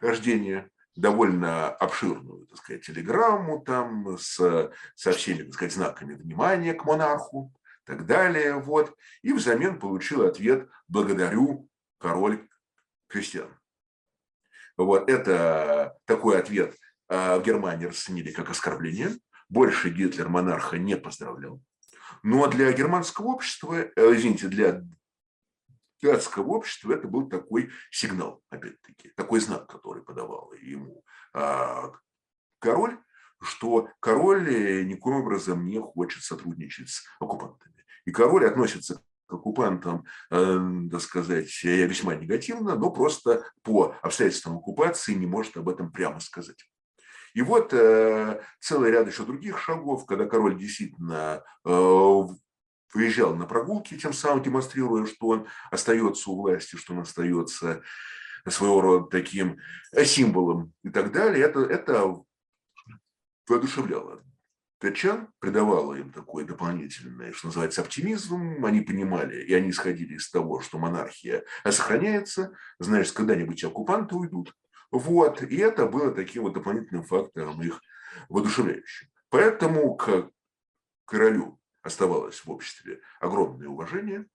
[0.00, 6.84] рождения довольно обширную, так сказать, телеграмму там с, со всеми, так сказать, знаками внимания к
[6.84, 7.52] монарху
[7.84, 8.54] и так далее.
[8.54, 8.96] Вот.
[9.22, 11.68] И взамен получил ответ «Благодарю,
[11.98, 12.48] король
[13.08, 13.55] крестьян».
[14.76, 16.76] Вот это такой ответ
[17.08, 19.10] а, в Германии расценили как оскорбление.
[19.48, 21.60] Больше Гитлер монарха не поздравлял.
[22.22, 24.82] Но для германского общества, э, извините, для
[26.02, 31.92] датского общества это был такой сигнал, опять-таки, такой знак, который подавал ему а,
[32.58, 32.98] король,
[33.40, 37.84] что король э, никоим образом не хочет сотрудничать с оккупантами.
[38.04, 40.58] И король относится к оккупантам, э,
[40.90, 46.68] так сказать, весьма негативно, но просто по обстоятельствам оккупации не может об этом прямо сказать.
[47.34, 52.22] И вот э, целый ряд еще других шагов, когда король действительно э,
[52.94, 57.82] выезжал на прогулки, тем самым демонстрируя, что он остается у власти, что он остается
[58.48, 59.58] своего рода таким
[60.04, 62.14] символом и так далее, это, это
[63.48, 64.22] воодушевляло
[64.78, 68.64] Качан, придавало им такой дополнительный, что называется, оптимизм.
[68.64, 74.54] Они понимали, и они исходили из того, что монархия сохраняется, значит, когда-нибудь оккупанты уйдут.
[74.90, 75.42] Вот.
[75.42, 77.80] И это было таким вот дополнительным фактором их
[78.28, 79.08] воодушевляющим.
[79.30, 80.30] Поэтому к
[81.06, 84.26] королю оставалось в обществе огромное уважение.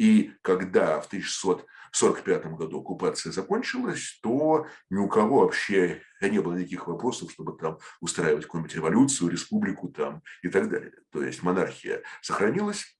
[0.00, 6.88] И когда в 1645 году оккупация закончилась, то ни у кого вообще не было никаких
[6.88, 10.94] вопросов, чтобы там устраивать какую-нибудь революцию, республику там и так далее.
[11.12, 12.98] То есть монархия сохранилась,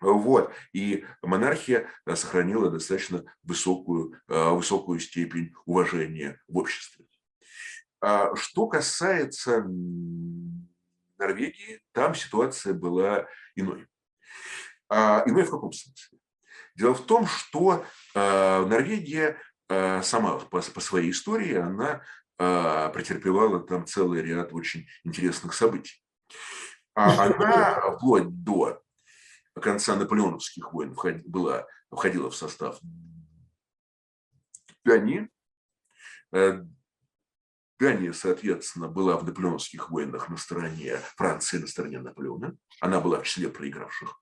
[0.00, 0.54] вот.
[0.72, 7.04] И монархия сохранила достаточно высокую, а, высокую степень уважения в обществе.
[8.00, 9.66] А что касается
[11.18, 13.86] Норвегии, там ситуация была иной.
[14.88, 16.21] А, иной в каком смысле?
[16.74, 22.02] Дело в том, что а, Норвегия а, сама по, по своей истории, она
[22.38, 26.02] а, претерпевала там целый ряд очень интересных событий.
[26.94, 28.82] А она вплоть до
[29.60, 30.94] конца наполеоновских войн
[31.26, 32.78] была, входила в состав
[34.84, 35.28] Дании.
[36.32, 36.62] Э,
[37.78, 42.56] Дания, соответственно, была в наполеоновских войнах на стороне Франции, на стороне Наполеона.
[42.80, 44.20] Она была в числе проигравших.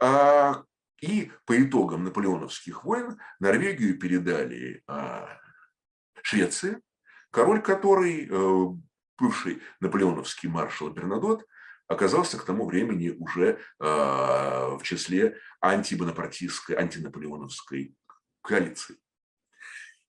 [0.00, 0.62] А,
[1.00, 5.28] и по итогам наполеоновских войн Норвегию передали а,
[6.22, 6.80] Швеции,
[7.30, 8.76] король который, э,
[9.18, 11.46] бывший наполеоновский маршал Бернадот,
[11.86, 17.94] оказался к тому времени уже а, в числе антибонапартийской, антинаполеоновской
[18.42, 18.96] коалиции.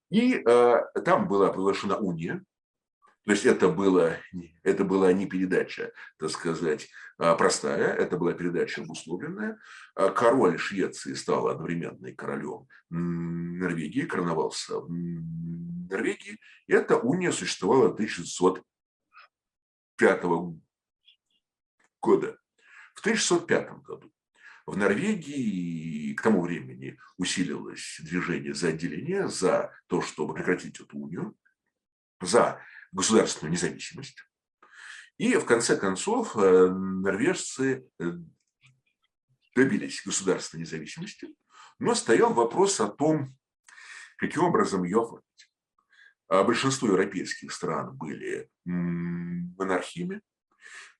[0.10, 2.43] И э, там была приглашена уния,
[3.28, 4.18] то есть это, было,
[4.63, 6.88] это была не передача, так сказать,
[7.18, 9.60] а, простая, это была передача обусловленная.
[9.96, 16.40] А король Швеции стал одновременно королем Норвегии, короновался в Норвегии.
[16.68, 20.24] И эта уния существовала 1605
[22.00, 22.40] года.
[22.96, 24.10] В 1605 году
[24.66, 31.36] в Норвегии к тому времени усилилось движение за отделение, за то, чтобы прекратить эту унию,
[32.22, 34.17] за государственную независимость.
[35.17, 38.12] И в конце концов э, норвежцы э,
[39.56, 41.28] добились государственной независимости,
[41.80, 43.36] но стоял вопрос о том,
[44.17, 45.23] каким образом ее оформить.
[46.30, 50.21] А большинство европейских стран были монархиями,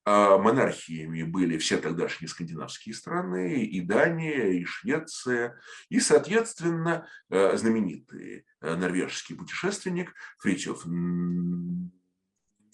[0.08, 8.76] монархиями были все тогдашние скандинавские страны, и Дания, и Швеция, и, соответственно, э, знаменитый э,
[8.76, 10.86] норвежский путешественник Фритьев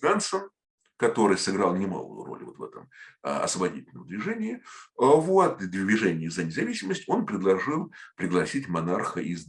[0.02, 0.50] Нансен,
[0.98, 2.89] который сыграл немалую роль вот в этом
[3.24, 4.62] а, освободительном движении,
[4.98, 9.48] а вот, движении за независимость, он предложил пригласить монарха из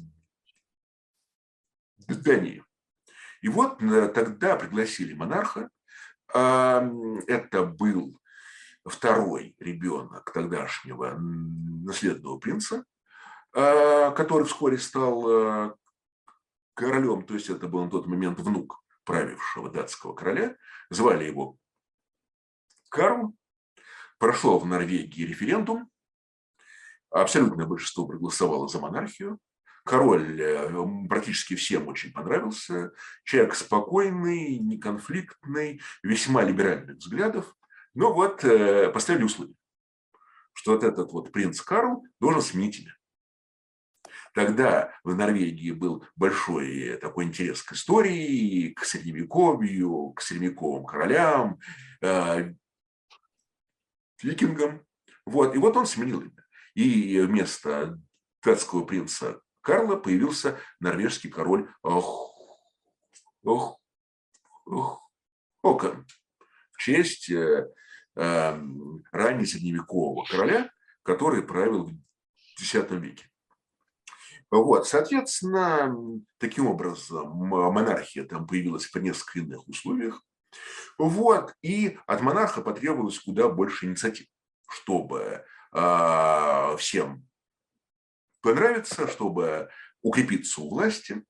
[2.09, 2.65] Дании.
[3.43, 5.69] И вот э, тогда пригласили монарха,
[6.35, 8.21] это был
[8.85, 12.85] второй ребенок тогдашнего наследного принца,
[13.55, 15.77] а, который вскоре стал а,
[16.75, 20.57] королем, то есть это был на тот момент внук правившего датского короля.
[20.91, 21.57] Звали его
[22.89, 23.35] Карл.
[24.19, 25.91] Прошло в Норвегии референдум.
[27.11, 29.39] Абсолютное большинство проголосовало за монархию.
[29.85, 32.93] Король практически всем очень понравился.
[33.25, 37.55] Человек спокойный, неконфликтный, весьма либеральных взглядов.
[37.93, 38.41] Но вот
[38.93, 39.55] поставили условие,
[40.55, 42.97] что вот этот вот принц Карл должен сменить имя.
[44.35, 51.61] Тогда в Норвегии был большой такой интерес к истории, к средневековью, к средневековым королям,
[52.03, 52.53] э,
[54.21, 54.85] викингам.
[55.25, 55.55] Вот.
[55.55, 56.45] И вот он сменил имя.
[56.75, 58.01] И вместо
[58.43, 61.69] датского принца Карла появился норвежский король
[65.63, 66.07] Хокон
[66.73, 67.73] в честь э,
[68.15, 68.63] э,
[69.11, 70.71] ранее средневекового короля,
[71.03, 71.93] который правил в
[72.61, 73.31] X веке.
[74.51, 75.97] Вот, соответственно,
[76.39, 80.23] таким образом монархия там появилась при несколько иных условиях.
[80.99, 84.27] Вот, и от монарха потребовалось куда больше инициатив,
[84.69, 85.43] чтобы
[85.73, 87.27] э, всем
[88.45, 89.71] понравиться, чтобы
[90.03, 91.25] укрепиться у власти.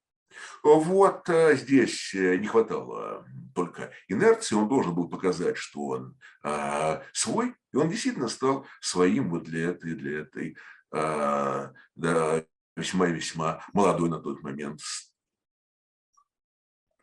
[0.64, 7.54] Вот э, здесь не хватало только инерции, он должен был показать, что он э, свой,
[7.72, 10.56] и он действительно стал своим вот для этой, для этой
[10.92, 12.44] э, да,
[12.74, 14.80] весьма весьма молодой на тот момент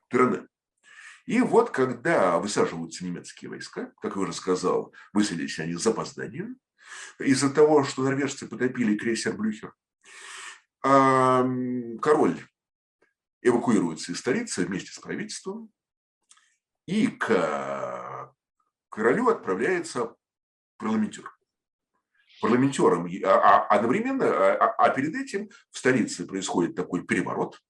[0.07, 0.45] страны.
[1.25, 6.57] И вот когда высаживаются немецкие войска, как я уже сказал, высадились они с запозданием,
[7.17, 9.73] из-за того, что норвежцы потопили крейсер Блюхер,
[10.81, 12.39] король
[13.41, 15.71] эвакуируется из столицы вместе с правительством,
[16.85, 18.33] и к
[18.89, 20.15] королю отправляется
[20.77, 21.31] парламентер
[22.41, 27.61] парламентером, а, а одновременно, а, а перед этим в столице происходит такой переворот.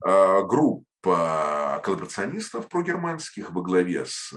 [0.00, 4.32] Группа коллаборационистов прогерманских во главе с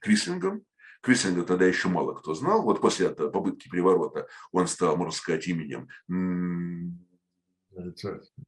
[0.00, 0.62] Крислингом,
[1.08, 2.62] Крислинга тогда еще мало кто знал.
[2.62, 5.88] Вот после этого попытки переворота он стал, можно сказать, именем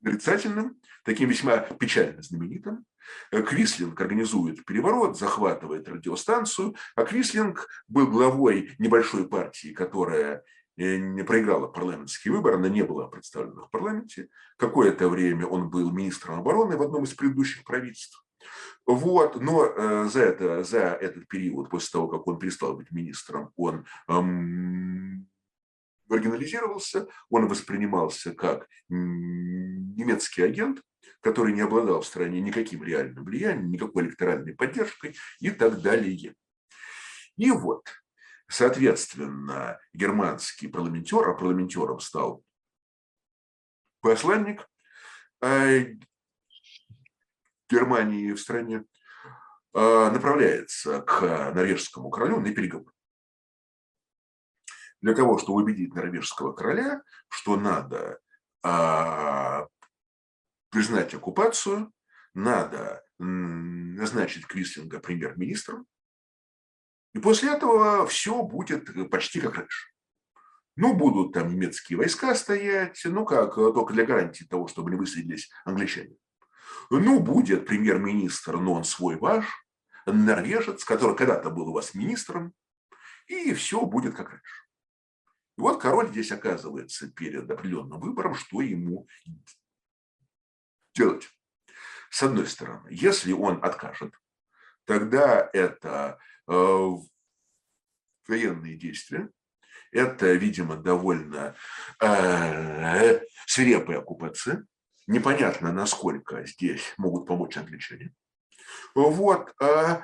[0.03, 2.85] нарицательным, таким весьма печально знаменитым.
[3.33, 10.45] Э, Квислинг организует переворот, захватывает радиостанцию, а Квислинг был главой небольшой партии, которая
[10.77, 14.29] э, не проиграла парламентские выборы, она не была представлена в парламенте.
[14.59, 18.23] Какое-то время он был министром обороны в одном из предыдущих правительств.
[18.93, 23.53] Вот, но э, за, это, за этот период, после того, как он перестал быть министром,
[23.57, 25.29] он эм,
[26.09, 30.83] маргинализировался, он воспринимался как немецкий агент,
[31.21, 36.35] который не обладал в стране никаким реальным влиянием, никакой электоральной поддержкой и так далее.
[37.37, 37.87] И вот,
[38.49, 42.43] соответственно, германский парламентер, а парламентером стал
[44.01, 44.69] посланник
[45.43, 45.95] э,
[47.71, 48.85] Германии в стране,
[49.75, 52.93] э, направляется к норвежскому королю на переговоры
[55.01, 58.21] для того, чтобы убедить норвежского короля, что надо
[58.63, 59.67] а,
[60.71, 61.93] признать оккупацию,
[62.35, 65.87] надо назначить Квислинга премьер-министром,
[67.13, 69.89] и после этого все будет почти как раньше.
[70.77, 75.51] Ну, будут там немецкие войска стоять, ну как, только для гарантии того, чтобы не высадились
[75.65, 76.17] англичане.
[76.91, 79.47] Ну, будет премьер-министр, но он свой ваш,
[80.07, 82.53] норвежец, который когда-то был у вас министром,
[83.27, 84.67] и все будет как раньше.
[85.57, 89.07] И вот король здесь оказывается перед определенным выбором, что ему
[90.95, 91.29] делать.
[92.11, 94.13] С одной стороны, если он откажет,
[94.85, 96.19] тогда это
[96.49, 96.89] э,
[98.27, 99.31] военные действия,
[99.93, 101.55] это, видимо, довольно
[102.01, 104.67] э, свирепая оккупация.
[105.11, 108.15] Непонятно, насколько здесь могут помочь англичане.
[108.95, 110.03] Вот, э,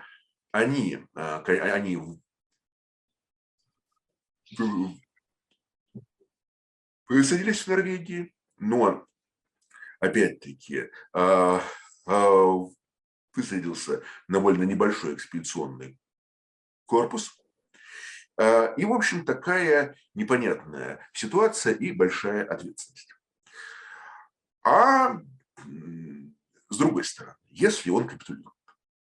[0.51, 1.97] они, э, они
[7.09, 9.07] Высадились в Норвегии, но
[10.01, 11.63] опять-таки а,
[12.07, 12.53] а,
[13.33, 15.97] высадился довольно небольшой экспедиционный
[16.85, 17.31] корпус.
[18.37, 23.16] А, и, в общем, такая непонятная ситуация и большая ответственность.
[24.67, 25.21] А
[26.69, 28.53] с другой стороны, если он капитулирует,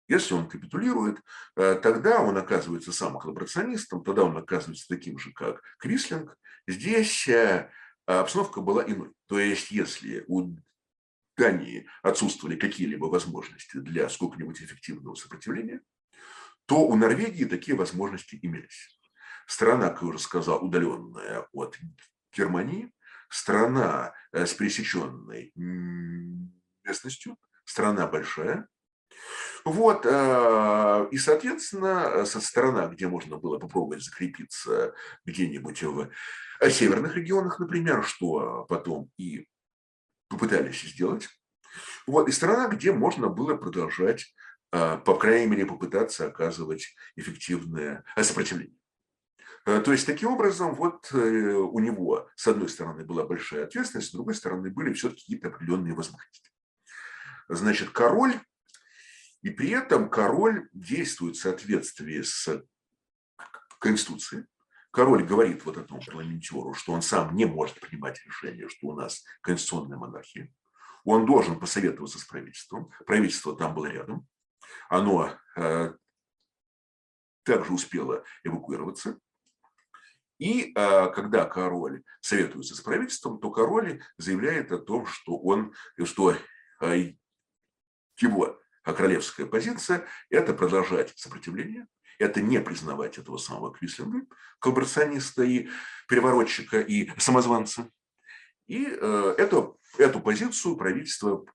[0.09, 1.21] если он капитулирует,
[1.55, 6.37] тогда он оказывается сам коллаборационистом, тогда он оказывается таким же, как Крислинг.
[6.67, 7.69] Здесь а
[8.05, 9.13] обстановка была иной.
[9.27, 10.53] То есть, если у
[11.37, 15.79] Дании отсутствовали какие-либо возможности для сколько-нибудь эффективного сопротивления,
[16.65, 18.99] то у Норвегии такие возможности имелись.
[19.47, 21.79] Страна, как я уже сказал, удаленная от
[22.35, 22.91] Германии,
[23.33, 25.51] страна э, с пересеченной
[26.83, 28.67] местностью, страна большая,
[29.65, 34.93] вот, э, и, соответственно, со стороны, где можно было попробовать закрепиться
[35.25, 36.09] где-нибудь в
[36.69, 39.47] северных регионах, например, что потом и
[40.27, 41.29] попытались сделать.
[42.05, 44.35] Вот, и страна, где можно было продолжать,
[44.69, 48.82] по крайней мере, попытаться оказывать эффективное сопротивление.
[49.65, 54.09] А, то есть, таким образом, вот э, у него, с одной стороны, была большая ответственность,
[54.09, 56.51] с другой стороны, были все-таки какие-то определенные возможности.
[57.47, 58.39] Значит, король,
[59.41, 62.63] и при этом король действует в соответствии с
[63.79, 64.45] Конституцией.
[64.91, 69.23] Король говорит вот этому парламентеру, что он сам не может принимать решения, что у нас
[69.41, 70.53] конституционная монархия.
[71.03, 72.91] Он должен посоветоваться с правительством.
[73.05, 74.27] Правительство там было рядом.
[74.89, 75.93] Оно э,
[77.43, 79.19] также успело эвакуироваться.
[80.43, 85.73] И э, когда король советуется с правительством, то король заявляет о том, что он,
[86.03, 86.35] что
[86.81, 87.13] э,
[88.19, 91.87] его королевская позиция– это продолжать сопротивление,
[92.19, 94.25] это не признавать этого самого Квислинга,
[94.59, 95.69] коллаборациониста и
[96.09, 97.89] переворотчика и самозванца.
[98.67, 101.45] И эту, эту позицию правительство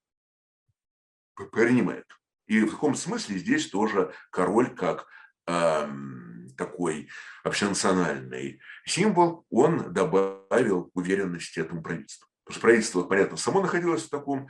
[1.53, 2.07] принимает.
[2.47, 5.07] И в таком смысле здесь тоже король как
[5.47, 5.87] э,
[6.59, 7.09] такой
[7.45, 12.29] общенациональный символ, он добавил уверенности этому правительству.
[12.45, 14.49] Потому что правительство, понятно, само находилось в таком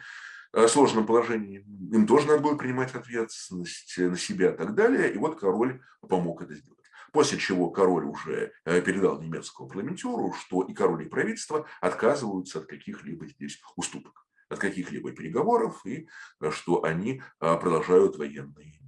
[0.53, 1.59] Э, сложном положении.
[1.93, 5.13] Им тоже надо было принимать ответственность на себя и так далее.
[5.13, 6.79] И вот король помог это сделать.
[7.13, 12.67] После чего король уже э, передал немецкому парламентеру, что и король, и правительство отказываются от
[12.67, 16.09] каких-либо здесь уступок, от каких-либо переговоров, и
[16.41, 18.81] э, что они продолжают военные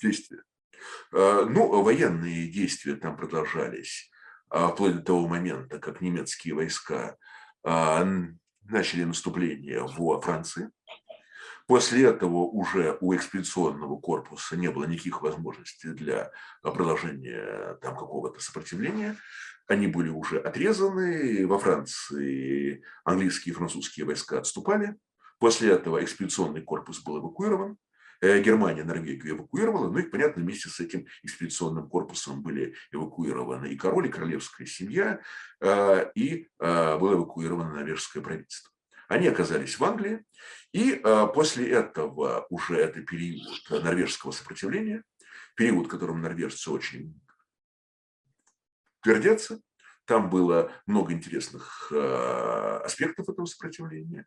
[0.00, 0.42] действия.
[1.12, 4.10] Ну, военные действия там продолжались
[4.48, 7.16] вплоть до того момента, как немецкие войска
[7.62, 10.70] начали наступление во Франции.
[11.66, 16.30] После этого уже у экспедиционного корпуса не было никаких возможностей для
[16.62, 19.16] продолжения там какого-то сопротивления.
[19.66, 21.44] Они были уже отрезаны.
[21.44, 24.96] Во Франции английские и французские войска отступали.
[25.40, 27.76] После этого экспедиционный корпус был эвакуирован.
[28.20, 33.76] Э, Германия Норвегию эвакуировала, ну и, понятно, вместе с этим экспедиционным корпусом были эвакуированы и
[33.76, 35.20] король, и королевская семья,
[35.60, 38.70] э, и э, было эвакуировано норвежское правительство.
[39.08, 40.24] Они оказались в Англии,
[40.72, 41.00] и
[41.32, 45.04] после этого уже это период норвежского сопротивления,
[45.54, 47.16] период, которым норвежцы очень
[49.04, 49.60] гордятся.
[50.06, 54.26] Там было много интересных аспектов этого сопротивления.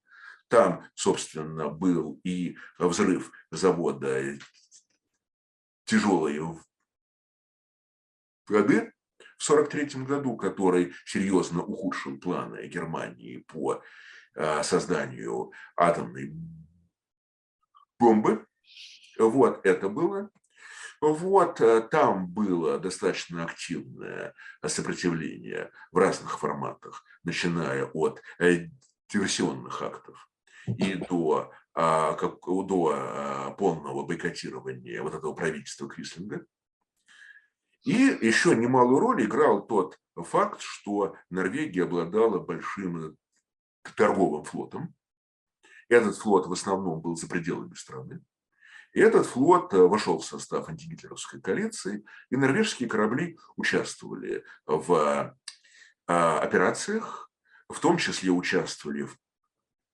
[0.49, 4.37] Там, собственно, был и взрыв завода
[5.85, 6.39] тяжелой
[8.47, 8.91] воды
[9.37, 13.83] в 1943 году, который серьезно ухудшил планы Германии по
[14.35, 16.33] а, созданию атомной
[17.99, 18.47] бомбы.
[19.19, 20.31] Вот это было.
[21.01, 24.33] Вот э, там было достаточно активное
[24.65, 28.67] сопротивление в разных форматах, начиная от э,
[29.07, 30.29] диверсионных актов
[30.67, 36.45] и до, а, как, до а, полного бойкотирования вот этого правительства Крислинга.
[37.83, 43.17] И еще немалую роль играл тот факт, что Норвегия обладала большим
[43.95, 44.93] торговым флотом.
[45.87, 48.21] Этот флот в основном был за пределами страны.
[48.91, 55.35] И этот флот вошел в состав антигитлеровской коалиции, и норвежские корабли участвовали в
[56.07, 57.31] а, операциях,
[57.69, 59.15] в том числе участвовали в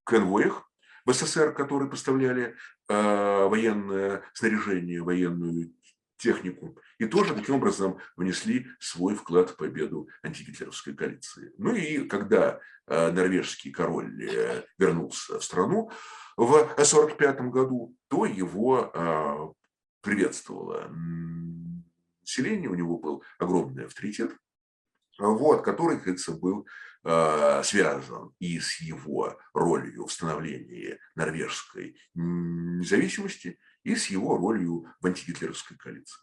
[0.05, 0.69] конвоях
[1.05, 2.55] в СССР, которые поставляли
[2.87, 5.73] э, военное снаряжение, военную
[6.17, 11.51] технику, и тоже таким образом внесли свой вклад в победу антигитлеровской коалиции.
[11.57, 15.91] Ну и когда э, норвежский король э, вернулся в страну
[16.37, 19.53] в 1945 году, то его э,
[20.01, 20.89] приветствовало
[22.21, 24.35] население, у него был огромный авторитет,
[25.17, 26.67] вот, который, как был
[27.63, 35.77] связан и с его ролью в становлении норвежской независимости, и с его ролью в антигитлеровской
[35.77, 36.21] коалиции.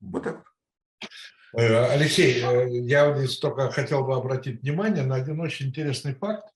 [0.00, 1.60] Вот так вот.
[1.60, 6.52] Э, Алексей, э, я здесь только хотел бы обратить внимание на один очень интересный факт.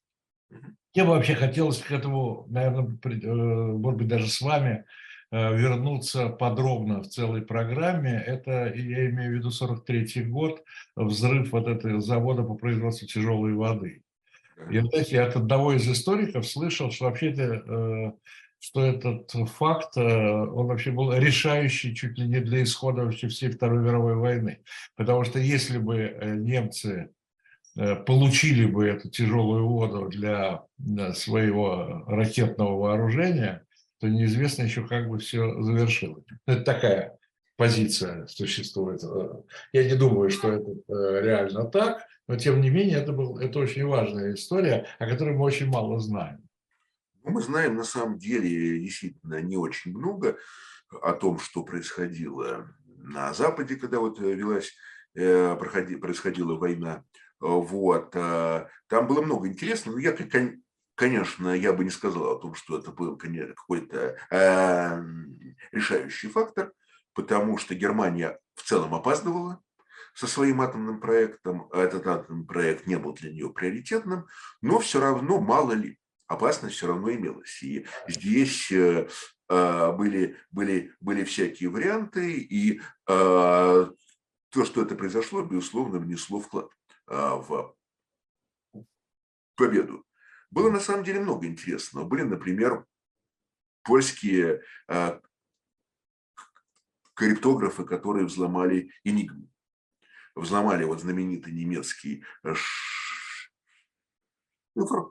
[0.51, 4.87] Мне бы вообще хотелось к этому, наверное, э, может быть, даже с вами Э,
[5.31, 10.65] вернуться подробно в целой программе, это, я имею в виду 43 год,
[10.97, 14.03] взрыв вот этого завода по производству тяжелой воды.
[14.69, 18.13] И знаете, я от одного из историков слышал, что вообще это, э,
[18.59, 23.51] что этот факт, э, он вообще был решающий чуть ли не для исхода вообще всей
[23.51, 24.59] Второй мировой войны.
[24.97, 27.11] Потому что если бы немцы
[27.75, 30.65] получили бы эту тяжелую воду для
[31.15, 33.65] своего ракетного вооружения,
[34.01, 36.25] то неизвестно еще, как бы все завершилось.
[36.47, 37.19] Это такая
[37.57, 39.03] позиция существует.
[39.73, 43.59] Я не думаю, что это э, реально так, но тем не менее это, был, это
[43.59, 46.49] очень важная история, о которой мы очень мало знаем.
[47.23, 50.39] Ну, мы знаем на самом деле действительно не очень много
[51.03, 54.73] о том, что происходило на Западе, когда вот велась,
[55.15, 57.05] э, проходи, происходила война.
[57.41, 58.11] Вот.
[58.11, 59.99] Там было много интересного.
[59.99, 60.13] Я,
[61.01, 65.03] конечно, я бы не сказал о том, что это был какой-то э,
[65.73, 66.75] решающий фактор,
[67.15, 69.63] потому что Германия в целом опаздывала
[70.13, 74.27] со своим атомным проектом, а этот атомный проект не был для нее приоритетным,
[74.61, 77.63] но все равно, мало ли, опасность все равно имелась.
[77.63, 79.09] И здесь э,
[79.49, 86.71] э, были, были, были всякие варианты, и э, то, что это произошло, безусловно, внесло вклад
[87.07, 87.75] в
[89.57, 90.05] победу.
[90.51, 92.05] Было на самом деле много интересного.
[92.05, 92.85] Были, например,
[93.83, 94.63] польские
[97.15, 99.51] криптографы, которые взломали Энигму
[100.35, 102.55] взломали вот знаменитый немецкий э,
[104.77, 105.11] шифр,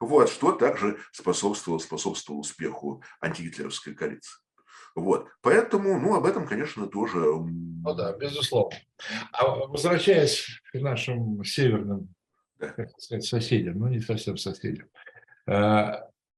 [0.00, 4.38] вот, что также способствовало, способствовало успеху антигитлеровской коалиции.
[4.94, 7.18] Вот, поэтому, ну, об этом, конечно, тоже...
[7.18, 8.76] Ну да, безусловно.
[9.32, 12.14] А возвращаясь к нашим северным,
[12.98, 14.86] сказать, соседям, ну, не совсем соседям,
[15.46, 15.92] э,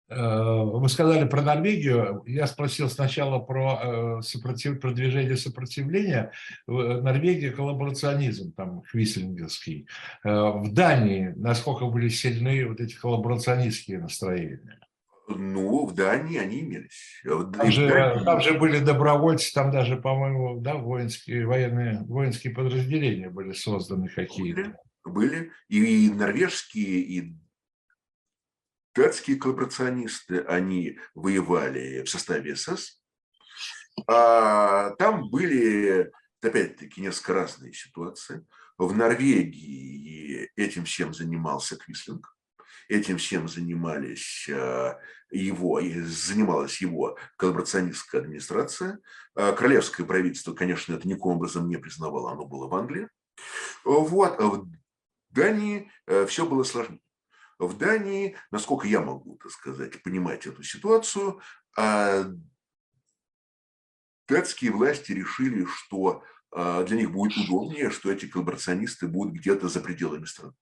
[0.08, 2.22] Э, вы сказали про Норвегию.
[2.26, 4.80] Я спросил сначала про э, сопротив...
[4.80, 6.32] продвижение сопротивления.
[6.66, 9.88] Норвегия коллаборационизм, там, хвислингерский.
[10.22, 14.78] В Дании насколько были сильны вот эти коллаборационистские настроения?
[15.26, 17.22] Ну, в Дании они имелись.
[17.24, 23.52] Там же, там же были добровольцы, там даже, по-моему, да, воинские, военные, воинские подразделения были
[23.52, 24.76] созданы какие-то.
[25.04, 25.52] Были.
[25.68, 27.36] И норвежские, и
[28.94, 33.00] Датские коллаборационисты, они воевали в составе СС.
[34.06, 38.46] А там были, опять-таки, несколько разные ситуации.
[38.78, 42.36] В Норвегии этим всем занимался Квислинг.
[42.88, 44.98] Этим всем занимались а,
[45.30, 49.00] его, занималась его коллаборационистская администрация.
[49.34, 53.08] А, королевское правительство, конечно, это никаким образом не признавало, оно было в Англии.
[53.84, 54.66] Вот.
[55.34, 57.00] Дании э, все было сложнее.
[57.58, 61.40] В Дании, насколько я могу, так сказать, понимать эту ситуацию,
[61.76, 62.24] а,
[64.28, 69.80] датские власти решили, что а, для них будет удобнее, что эти коллаборационисты будут где-то за
[69.80, 70.54] пределами страны.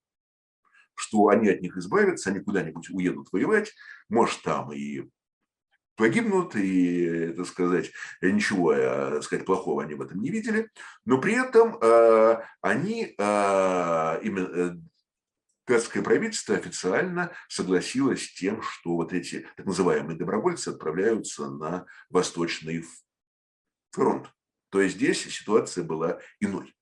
[0.95, 3.73] Что они от них избавятся, они куда-нибудь уедут воевать,
[4.09, 5.09] может, там и
[5.95, 7.91] погибнут, и, так сказать,
[8.21, 10.69] ничего, так сказать, плохого они в этом не видели,
[11.05, 14.71] но при этом э, они э, именно э,
[15.65, 22.83] Датское правительство официально согласилось с тем, что вот эти так называемые добровольцы отправляются на Восточный
[23.91, 24.29] фронт.
[24.71, 26.75] То есть здесь ситуация была иной.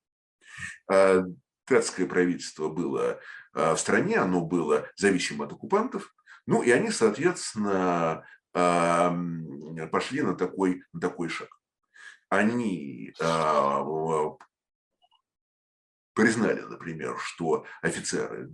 [0.87, 3.19] Датское правительство было
[3.53, 6.11] в стране, оно было зависимо от оккупантов,
[6.47, 11.49] ну и они, соответственно, пошли на такой, на такой шаг.
[12.29, 13.13] Они
[16.13, 18.49] признали, например, что офицеры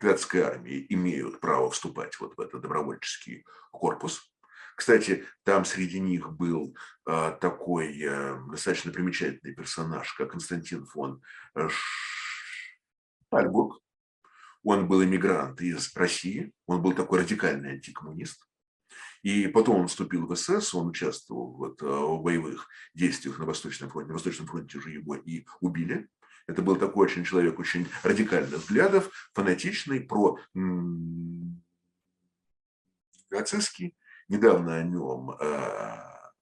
[0.00, 4.32] датской армии имеют право вступать вот в этот добровольческий корпус.
[4.76, 6.76] Кстати, там среди них был
[7.06, 11.22] э, такой э, достаточно примечательный персонаж, как Константин фон
[13.30, 13.80] Шальбург.
[14.64, 18.46] Он был иммигрант из России, он был такой радикальный антикоммунист.
[19.22, 23.88] И потом он вступил в СС, он участвовал вот, э, в боевых действиях на Восточном
[23.90, 24.08] фронте.
[24.08, 26.08] На Восточном фронте же его и убили.
[26.48, 30.38] Это был такой очень человек очень радикальных взглядов, фанатичный, про
[33.30, 33.96] нацистский.
[34.28, 36.32] Недавно о нем а,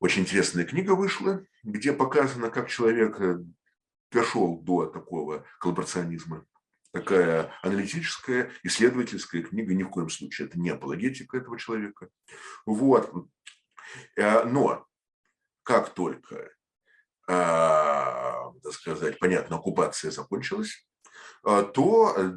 [0.00, 3.38] очень интересная книга вышла, где показано, как человек э,
[4.12, 6.46] дошел до такого коллаборационизма.
[6.92, 12.08] Такая аналитическая, исследовательская книга, ни в коем случае это не апологетика этого человека.
[12.64, 13.12] Вот.
[14.16, 14.86] Э, но
[15.62, 16.50] как только
[17.28, 20.86] а, так сказать, понятно, оккупация закончилась,
[21.44, 22.32] а, то э,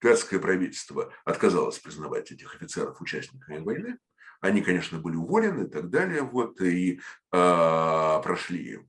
[0.00, 3.98] датское правительство отказалось признавать этих офицеров участниками войны.
[4.40, 7.00] Они, конечно, были уволены и так далее, вот, и
[7.30, 8.80] а, прошли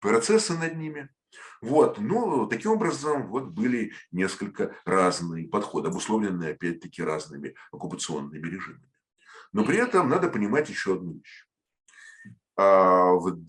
[0.00, 1.08] процессы над ними.
[1.60, 8.90] Вот, но таким образом вот были несколько разные подходы, обусловленные опять-таки разными оккупационными режимами.
[9.52, 11.46] Но при этом надо понимать еще одну вещь.
[12.56, 13.40] А в,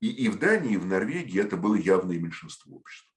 [0.00, 3.11] и, и в Дании, и в Норвегии это было явное меньшинство общества.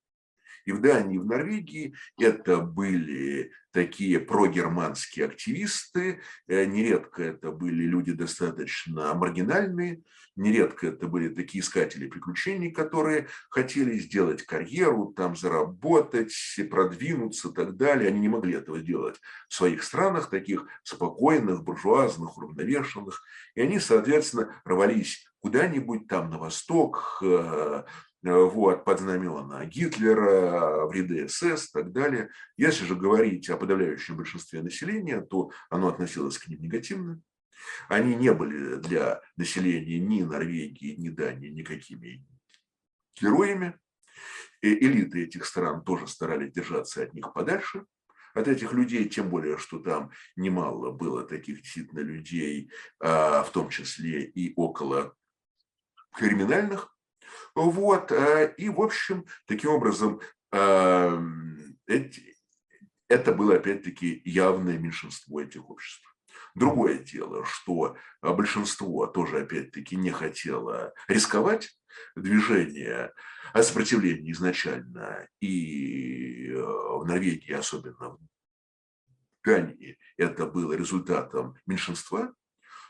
[0.65, 7.83] И в Дании, и в Норвегии это были такие прогерманские активисты, э, нередко это были
[7.83, 10.01] люди достаточно маргинальные,
[10.35, 16.33] нередко это были такие искатели приключений, которые хотели сделать карьеру, там заработать,
[16.69, 18.09] продвинуться и так далее.
[18.09, 23.21] Они не могли этого сделать в своих странах, таких спокойных, буржуазных, уравновешенных.
[23.55, 27.83] И они, соответственно, рвались куда-нибудь там на восток, э,
[28.25, 32.29] вот, под знамена Гитлера, в ряды СС и так далее.
[32.57, 37.21] Если же говорить о подавляющем большинстве населения, то оно относилось к ним негативно.
[37.87, 42.25] Они не были для населения ни Норвегии, ни Дании никакими
[43.15, 43.77] героями.
[44.61, 47.85] И элиты этих стран тоже старались держаться от них подальше,
[48.33, 53.69] от этих людей, тем более, что там немало было таких действительно людей, а, в том
[53.69, 55.15] числе и около
[56.11, 56.94] криминальных.
[57.55, 60.21] Вот, э, и, в общем, таким образом,
[60.51, 61.77] эм,
[63.07, 66.15] это было, опять-таки, явное меньшинство этих обществ.
[66.55, 71.77] Другое дело, что большинство тоже, опять-таки, не хотело рисковать,
[72.15, 73.11] движение
[73.53, 78.19] о сопротивлении изначально и э, в Норвегии, особенно в
[79.43, 82.33] Дании, это было результатом меньшинства,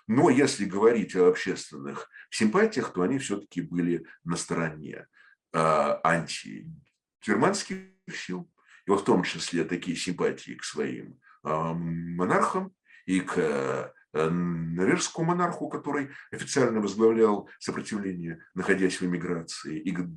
[0.08, 5.08] но если говорить о общественных симпатиях, то они все-таки были на стороне
[5.52, 7.78] а, антигерманских
[8.12, 8.50] сил,
[8.86, 12.74] и вот в том числе такие симпатии к своим а, монархам
[13.06, 20.10] и к э, норвежскому монарху, который официально возглавлял сопротивление, находясь в эмиграции, и к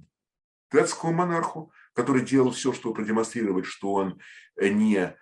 [0.73, 4.19] датскому монарху, который делал все, чтобы продемонстрировать, что он
[4.57, 5.15] не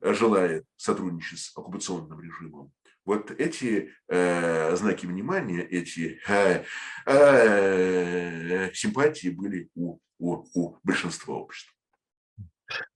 [0.00, 2.72] желает сотрудничать с оккупационным режимом
[3.04, 6.64] вот эти э, знаки внимания, эти э,
[7.06, 11.74] э, симпатии были у, у, у большинства общества.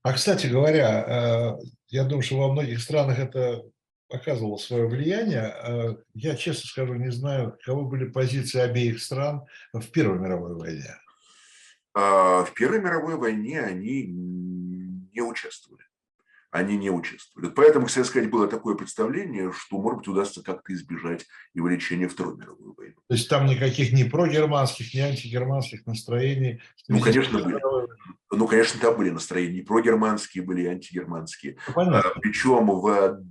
[0.03, 3.63] А, кстати говоря, э, я думаю, что во многих странах это
[4.09, 5.53] оказывало свое влияние.
[5.63, 10.95] Э, я, честно скажу, не знаю, каковы были позиции обеих стран в Первой мировой войне.
[11.93, 15.86] А, в Первой мировой войне они не участвовали
[16.57, 17.49] они не участвовали.
[17.49, 22.37] Поэтому, кстати сказать, было такое представление, что, может быть, удастся как-то избежать и вовлечения Второй
[22.37, 22.95] мировой войны.
[23.07, 26.61] То есть там никаких ни прогерманских, ни антигерманских настроений?
[26.87, 27.59] Ну, конечно, были.
[28.31, 29.59] Ну, конечно, там были настроения.
[29.59, 31.57] И прогерманские были, и антигерманские.
[31.67, 31.99] Ну, понятно.
[31.99, 33.23] А, причем в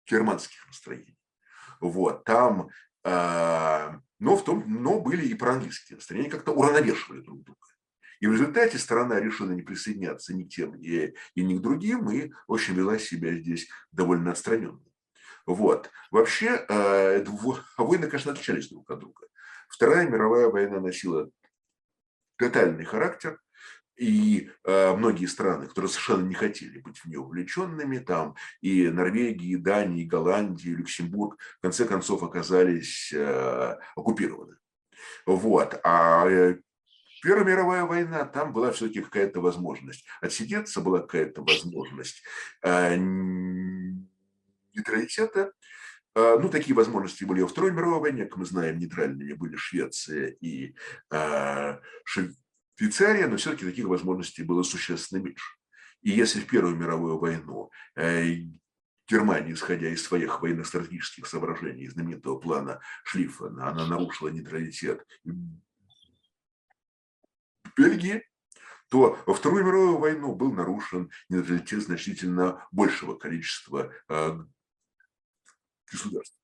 [0.08, 1.18] германских настроений.
[1.80, 2.68] Вот, там
[3.02, 7.60] а, но, в том, но были и проанглийские настроения, как-то уравновешивали друг друга.
[8.20, 12.10] И в результате страна решила не присоединяться ни к тем, ни, и ни к другим,
[12.10, 14.80] и, общем, вела себя здесь довольно отстраненно.
[15.44, 15.90] Вот.
[16.10, 17.22] Вообще, э,
[17.76, 19.26] войны, конечно, отличались друг от друга.
[19.68, 21.28] Вторая мировая война носила
[22.36, 23.38] тотальный характер,
[23.96, 29.52] и э, многие страны, которые совершенно не хотели быть в нее увлеченными, там и Норвегия,
[29.52, 34.56] и Дания, и Голландия, и Люксембург, в конце концов оказались э, оккупированы.
[35.26, 35.80] Вот.
[35.84, 36.58] А э,
[37.24, 42.22] Первая мировая война, там была все-таки какая-то возможность отсидеться, была какая-то возможность
[42.62, 42.96] э,
[44.74, 45.52] нейтралитета.
[46.14, 50.36] Э, ну, такие возможности были во Второй мировой войне, как мы знаем, нейтральными были Швеция
[50.42, 50.74] и
[51.10, 51.78] э,
[52.76, 55.56] Швейцария, но все-таки таких возможностей было существенно меньше.
[56.02, 58.36] И если в Первую мировую войну э,
[59.08, 65.06] Германия, исходя из своих военно-стратегических соображений, знаменитого плана Шлиффена, она нарушила нейтралитет
[67.76, 68.26] Бельгии,
[68.88, 74.38] то во Вторую мировую войну был нарушен нейтралитет значительно большего количества э,
[75.90, 76.43] государств.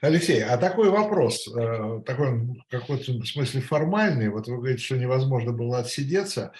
[0.00, 5.52] Алексей, а такой вопрос, э, такой в каком-то смысле формальный, вот вы говорите, что невозможно
[5.52, 6.52] было отсидеться,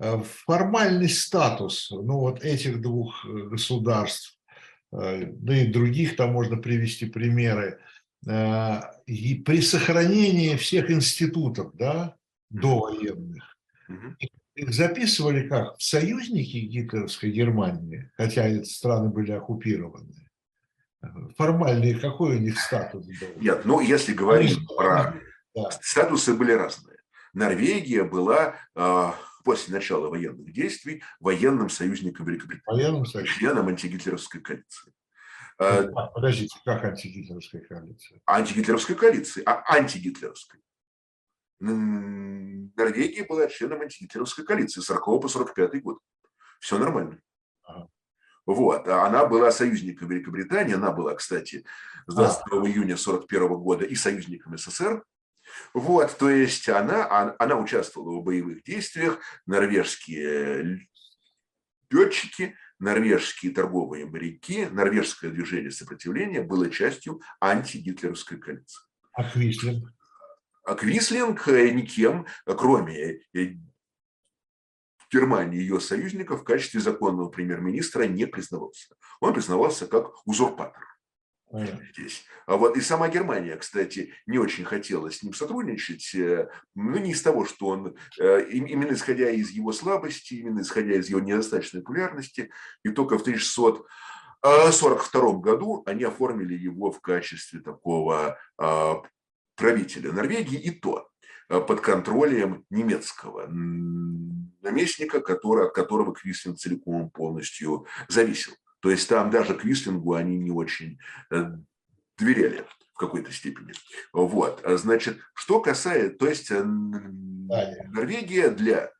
[0.00, 4.38] э, формальный статус, ну вот этих двух э, государств,
[4.92, 7.80] да и других там можно привести примеры,
[8.24, 12.14] и при сохранении всех институтов, да,
[12.50, 13.56] довоенных,
[14.54, 15.74] их записывали как?
[15.80, 20.23] Союзники гитлеровской Германии, хотя эти страны были оккупированы
[21.36, 23.28] формальный, какой у них статус был?
[23.36, 25.14] Нет, ну если говорить Они, про...
[25.54, 25.70] Да.
[25.82, 26.98] Статусы были разные.
[27.32, 29.10] Норвегия была э,
[29.44, 33.38] после начала военных действий военным союзником Великобритании, военным союзником.
[33.38, 34.92] членом антигитлеровской коалиции.
[35.58, 38.20] А, подождите, как антигитлеровская коалиция?
[38.26, 40.60] Антигитлеровская коалиция, а антигитлеровская.
[41.60, 45.98] Норвегия была членом антигитлеровской коалиции с 40 по 45 год.
[46.60, 47.20] Все нормально.
[47.62, 47.88] Ага.
[48.46, 48.88] Вот.
[48.88, 51.64] А она была союзником Великобритании, она была, кстати,
[52.06, 52.68] с 22 ага.
[52.68, 55.02] июня 41 года и союзником СССР.
[55.72, 60.88] Вот, то есть она, она участвовала в боевых действиях, норвежские
[61.90, 68.82] летчики, норвежские торговые моряки, норвежское движение сопротивления было частью антигитлеровской коалиции.
[69.12, 69.92] А Квислинг?
[70.64, 73.56] А Квислинг э, никем, кроме э,
[75.14, 78.94] Германии и ее союзников, в качестве законного премьер-министра не признавался.
[79.20, 80.84] Он признавался как узурпатор
[81.92, 82.24] здесь.
[82.46, 87.12] А вот и сама Германия, кстати, не очень хотела с ним сотрудничать, э, ну не
[87.12, 91.82] из того, что он, э, именно исходя из его слабости, именно исходя из его недостаточной
[91.82, 92.50] популярности,
[92.82, 99.02] и только в 1942 году они оформили его в качестве такого а,
[99.56, 101.02] правителя Норвегии, и то э,
[101.48, 103.46] под контролем немецкого
[104.64, 108.54] наместника, который, от которого Квислин целиком полностью зависел.
[108.80, 110.98] То есть там даже Квислингу они не очень
[111.30, 111.52] э,
[112.18, 113.72] доверяли в какой-то степени.
[114.12, 118.90] Вот, значит, что касается, то есть э, Норвегия для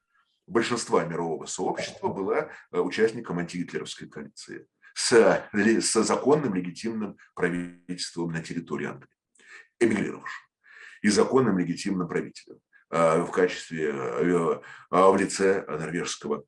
[0.47, 5.12] большинства мирового сообщества была э, участником антигитлеровской коалиции с,
[5.53, 9.11] с законным легитимным правительством на территории Англии,
[9.80, 10.45] эмигрировавшим,
[11.05, 12.59] и законным легитимным правителем
[12.90, 16.44] в качестве, в лице норвежского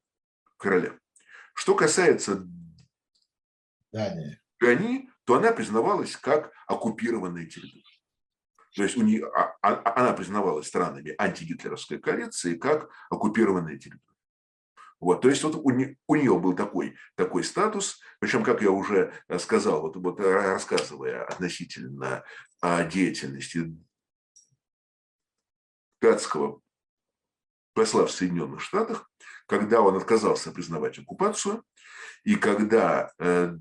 [0.57, 0.93] короля.
[1.55, 2.47] Что касается
[3.93, 4.41] Дания.
[4.61, 7.83] Дани, то она признавалась как оккупированная территория.
[8.75, 14.03] То есть у нее, а, а, она признавалась странами антигитлеровской коалиции как оккупированная территория.
[15.01, 18.71] Вот, то есть вот у, не, у нее был такой, такой статус, причем, как я
[18.71, 22.25] уже сказал, вот, вот рассказывая относительно
[22.93, 23.75] деятельности
[26.07, 26.61] датского
[27.75, 29.11] посла в Соединенных Штатах,
[29.47, 31.65] когда он отказался признавать оккупацию,
[32.25, 33.57] и когда э,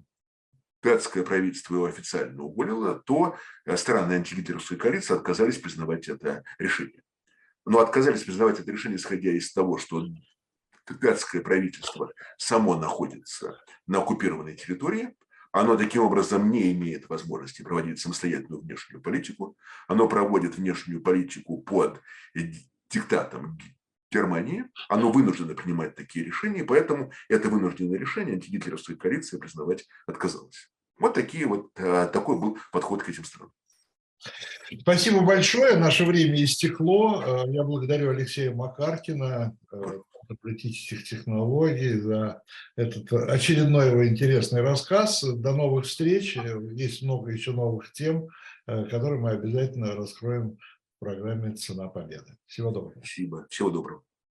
[0.81, 3.35] датское правительство его официально уволило, то
[3.65, 7.01] э, страны антигитлеровской коалиции отказались признавать это решение.
[7.65, 10.05] Но отказались признавать это решение, исходя из того, что
[10.87, 15.15] датское правительство само находится на оккупированной территории,
[15.55, 22.01] оно таким образом не имеет возможности проводить самостоятельную внешнюю политику, оно проводит внешнюю политику под
[22.89, 23.57] диктатом
[24.11, 30.69] Германии, оно вынуждено принимать такие решения, поэтому это вынужденное решение антигитлеровская коалиция признавать отказалась.
[30.99, 33.53] Вот такие вот, э, такой был подход к этим странам.
[34.81, 35.77] Спасибо большое.
[35.77, 37.23] Наше время истекло.
[37.25, 39.77] Э, я благодарю Алексея Макаркина, э,
[40.33, 42.41] политических технологий, за
[42.75, 45.23] этот очередной его интересный рассказ.
[45.23, 46.37] До новых встреч.
[46.71, 48.29] Есть много еще новых тем,
[48.65, 50.57] которые мы обязательно раскроем
[50.95, 52.37] в программе «Цена победы».
[52.47, 52.95] Всего доброго.
[52.97, 53.45] Спасибо.
[53.49, 54.01] Всего доброго.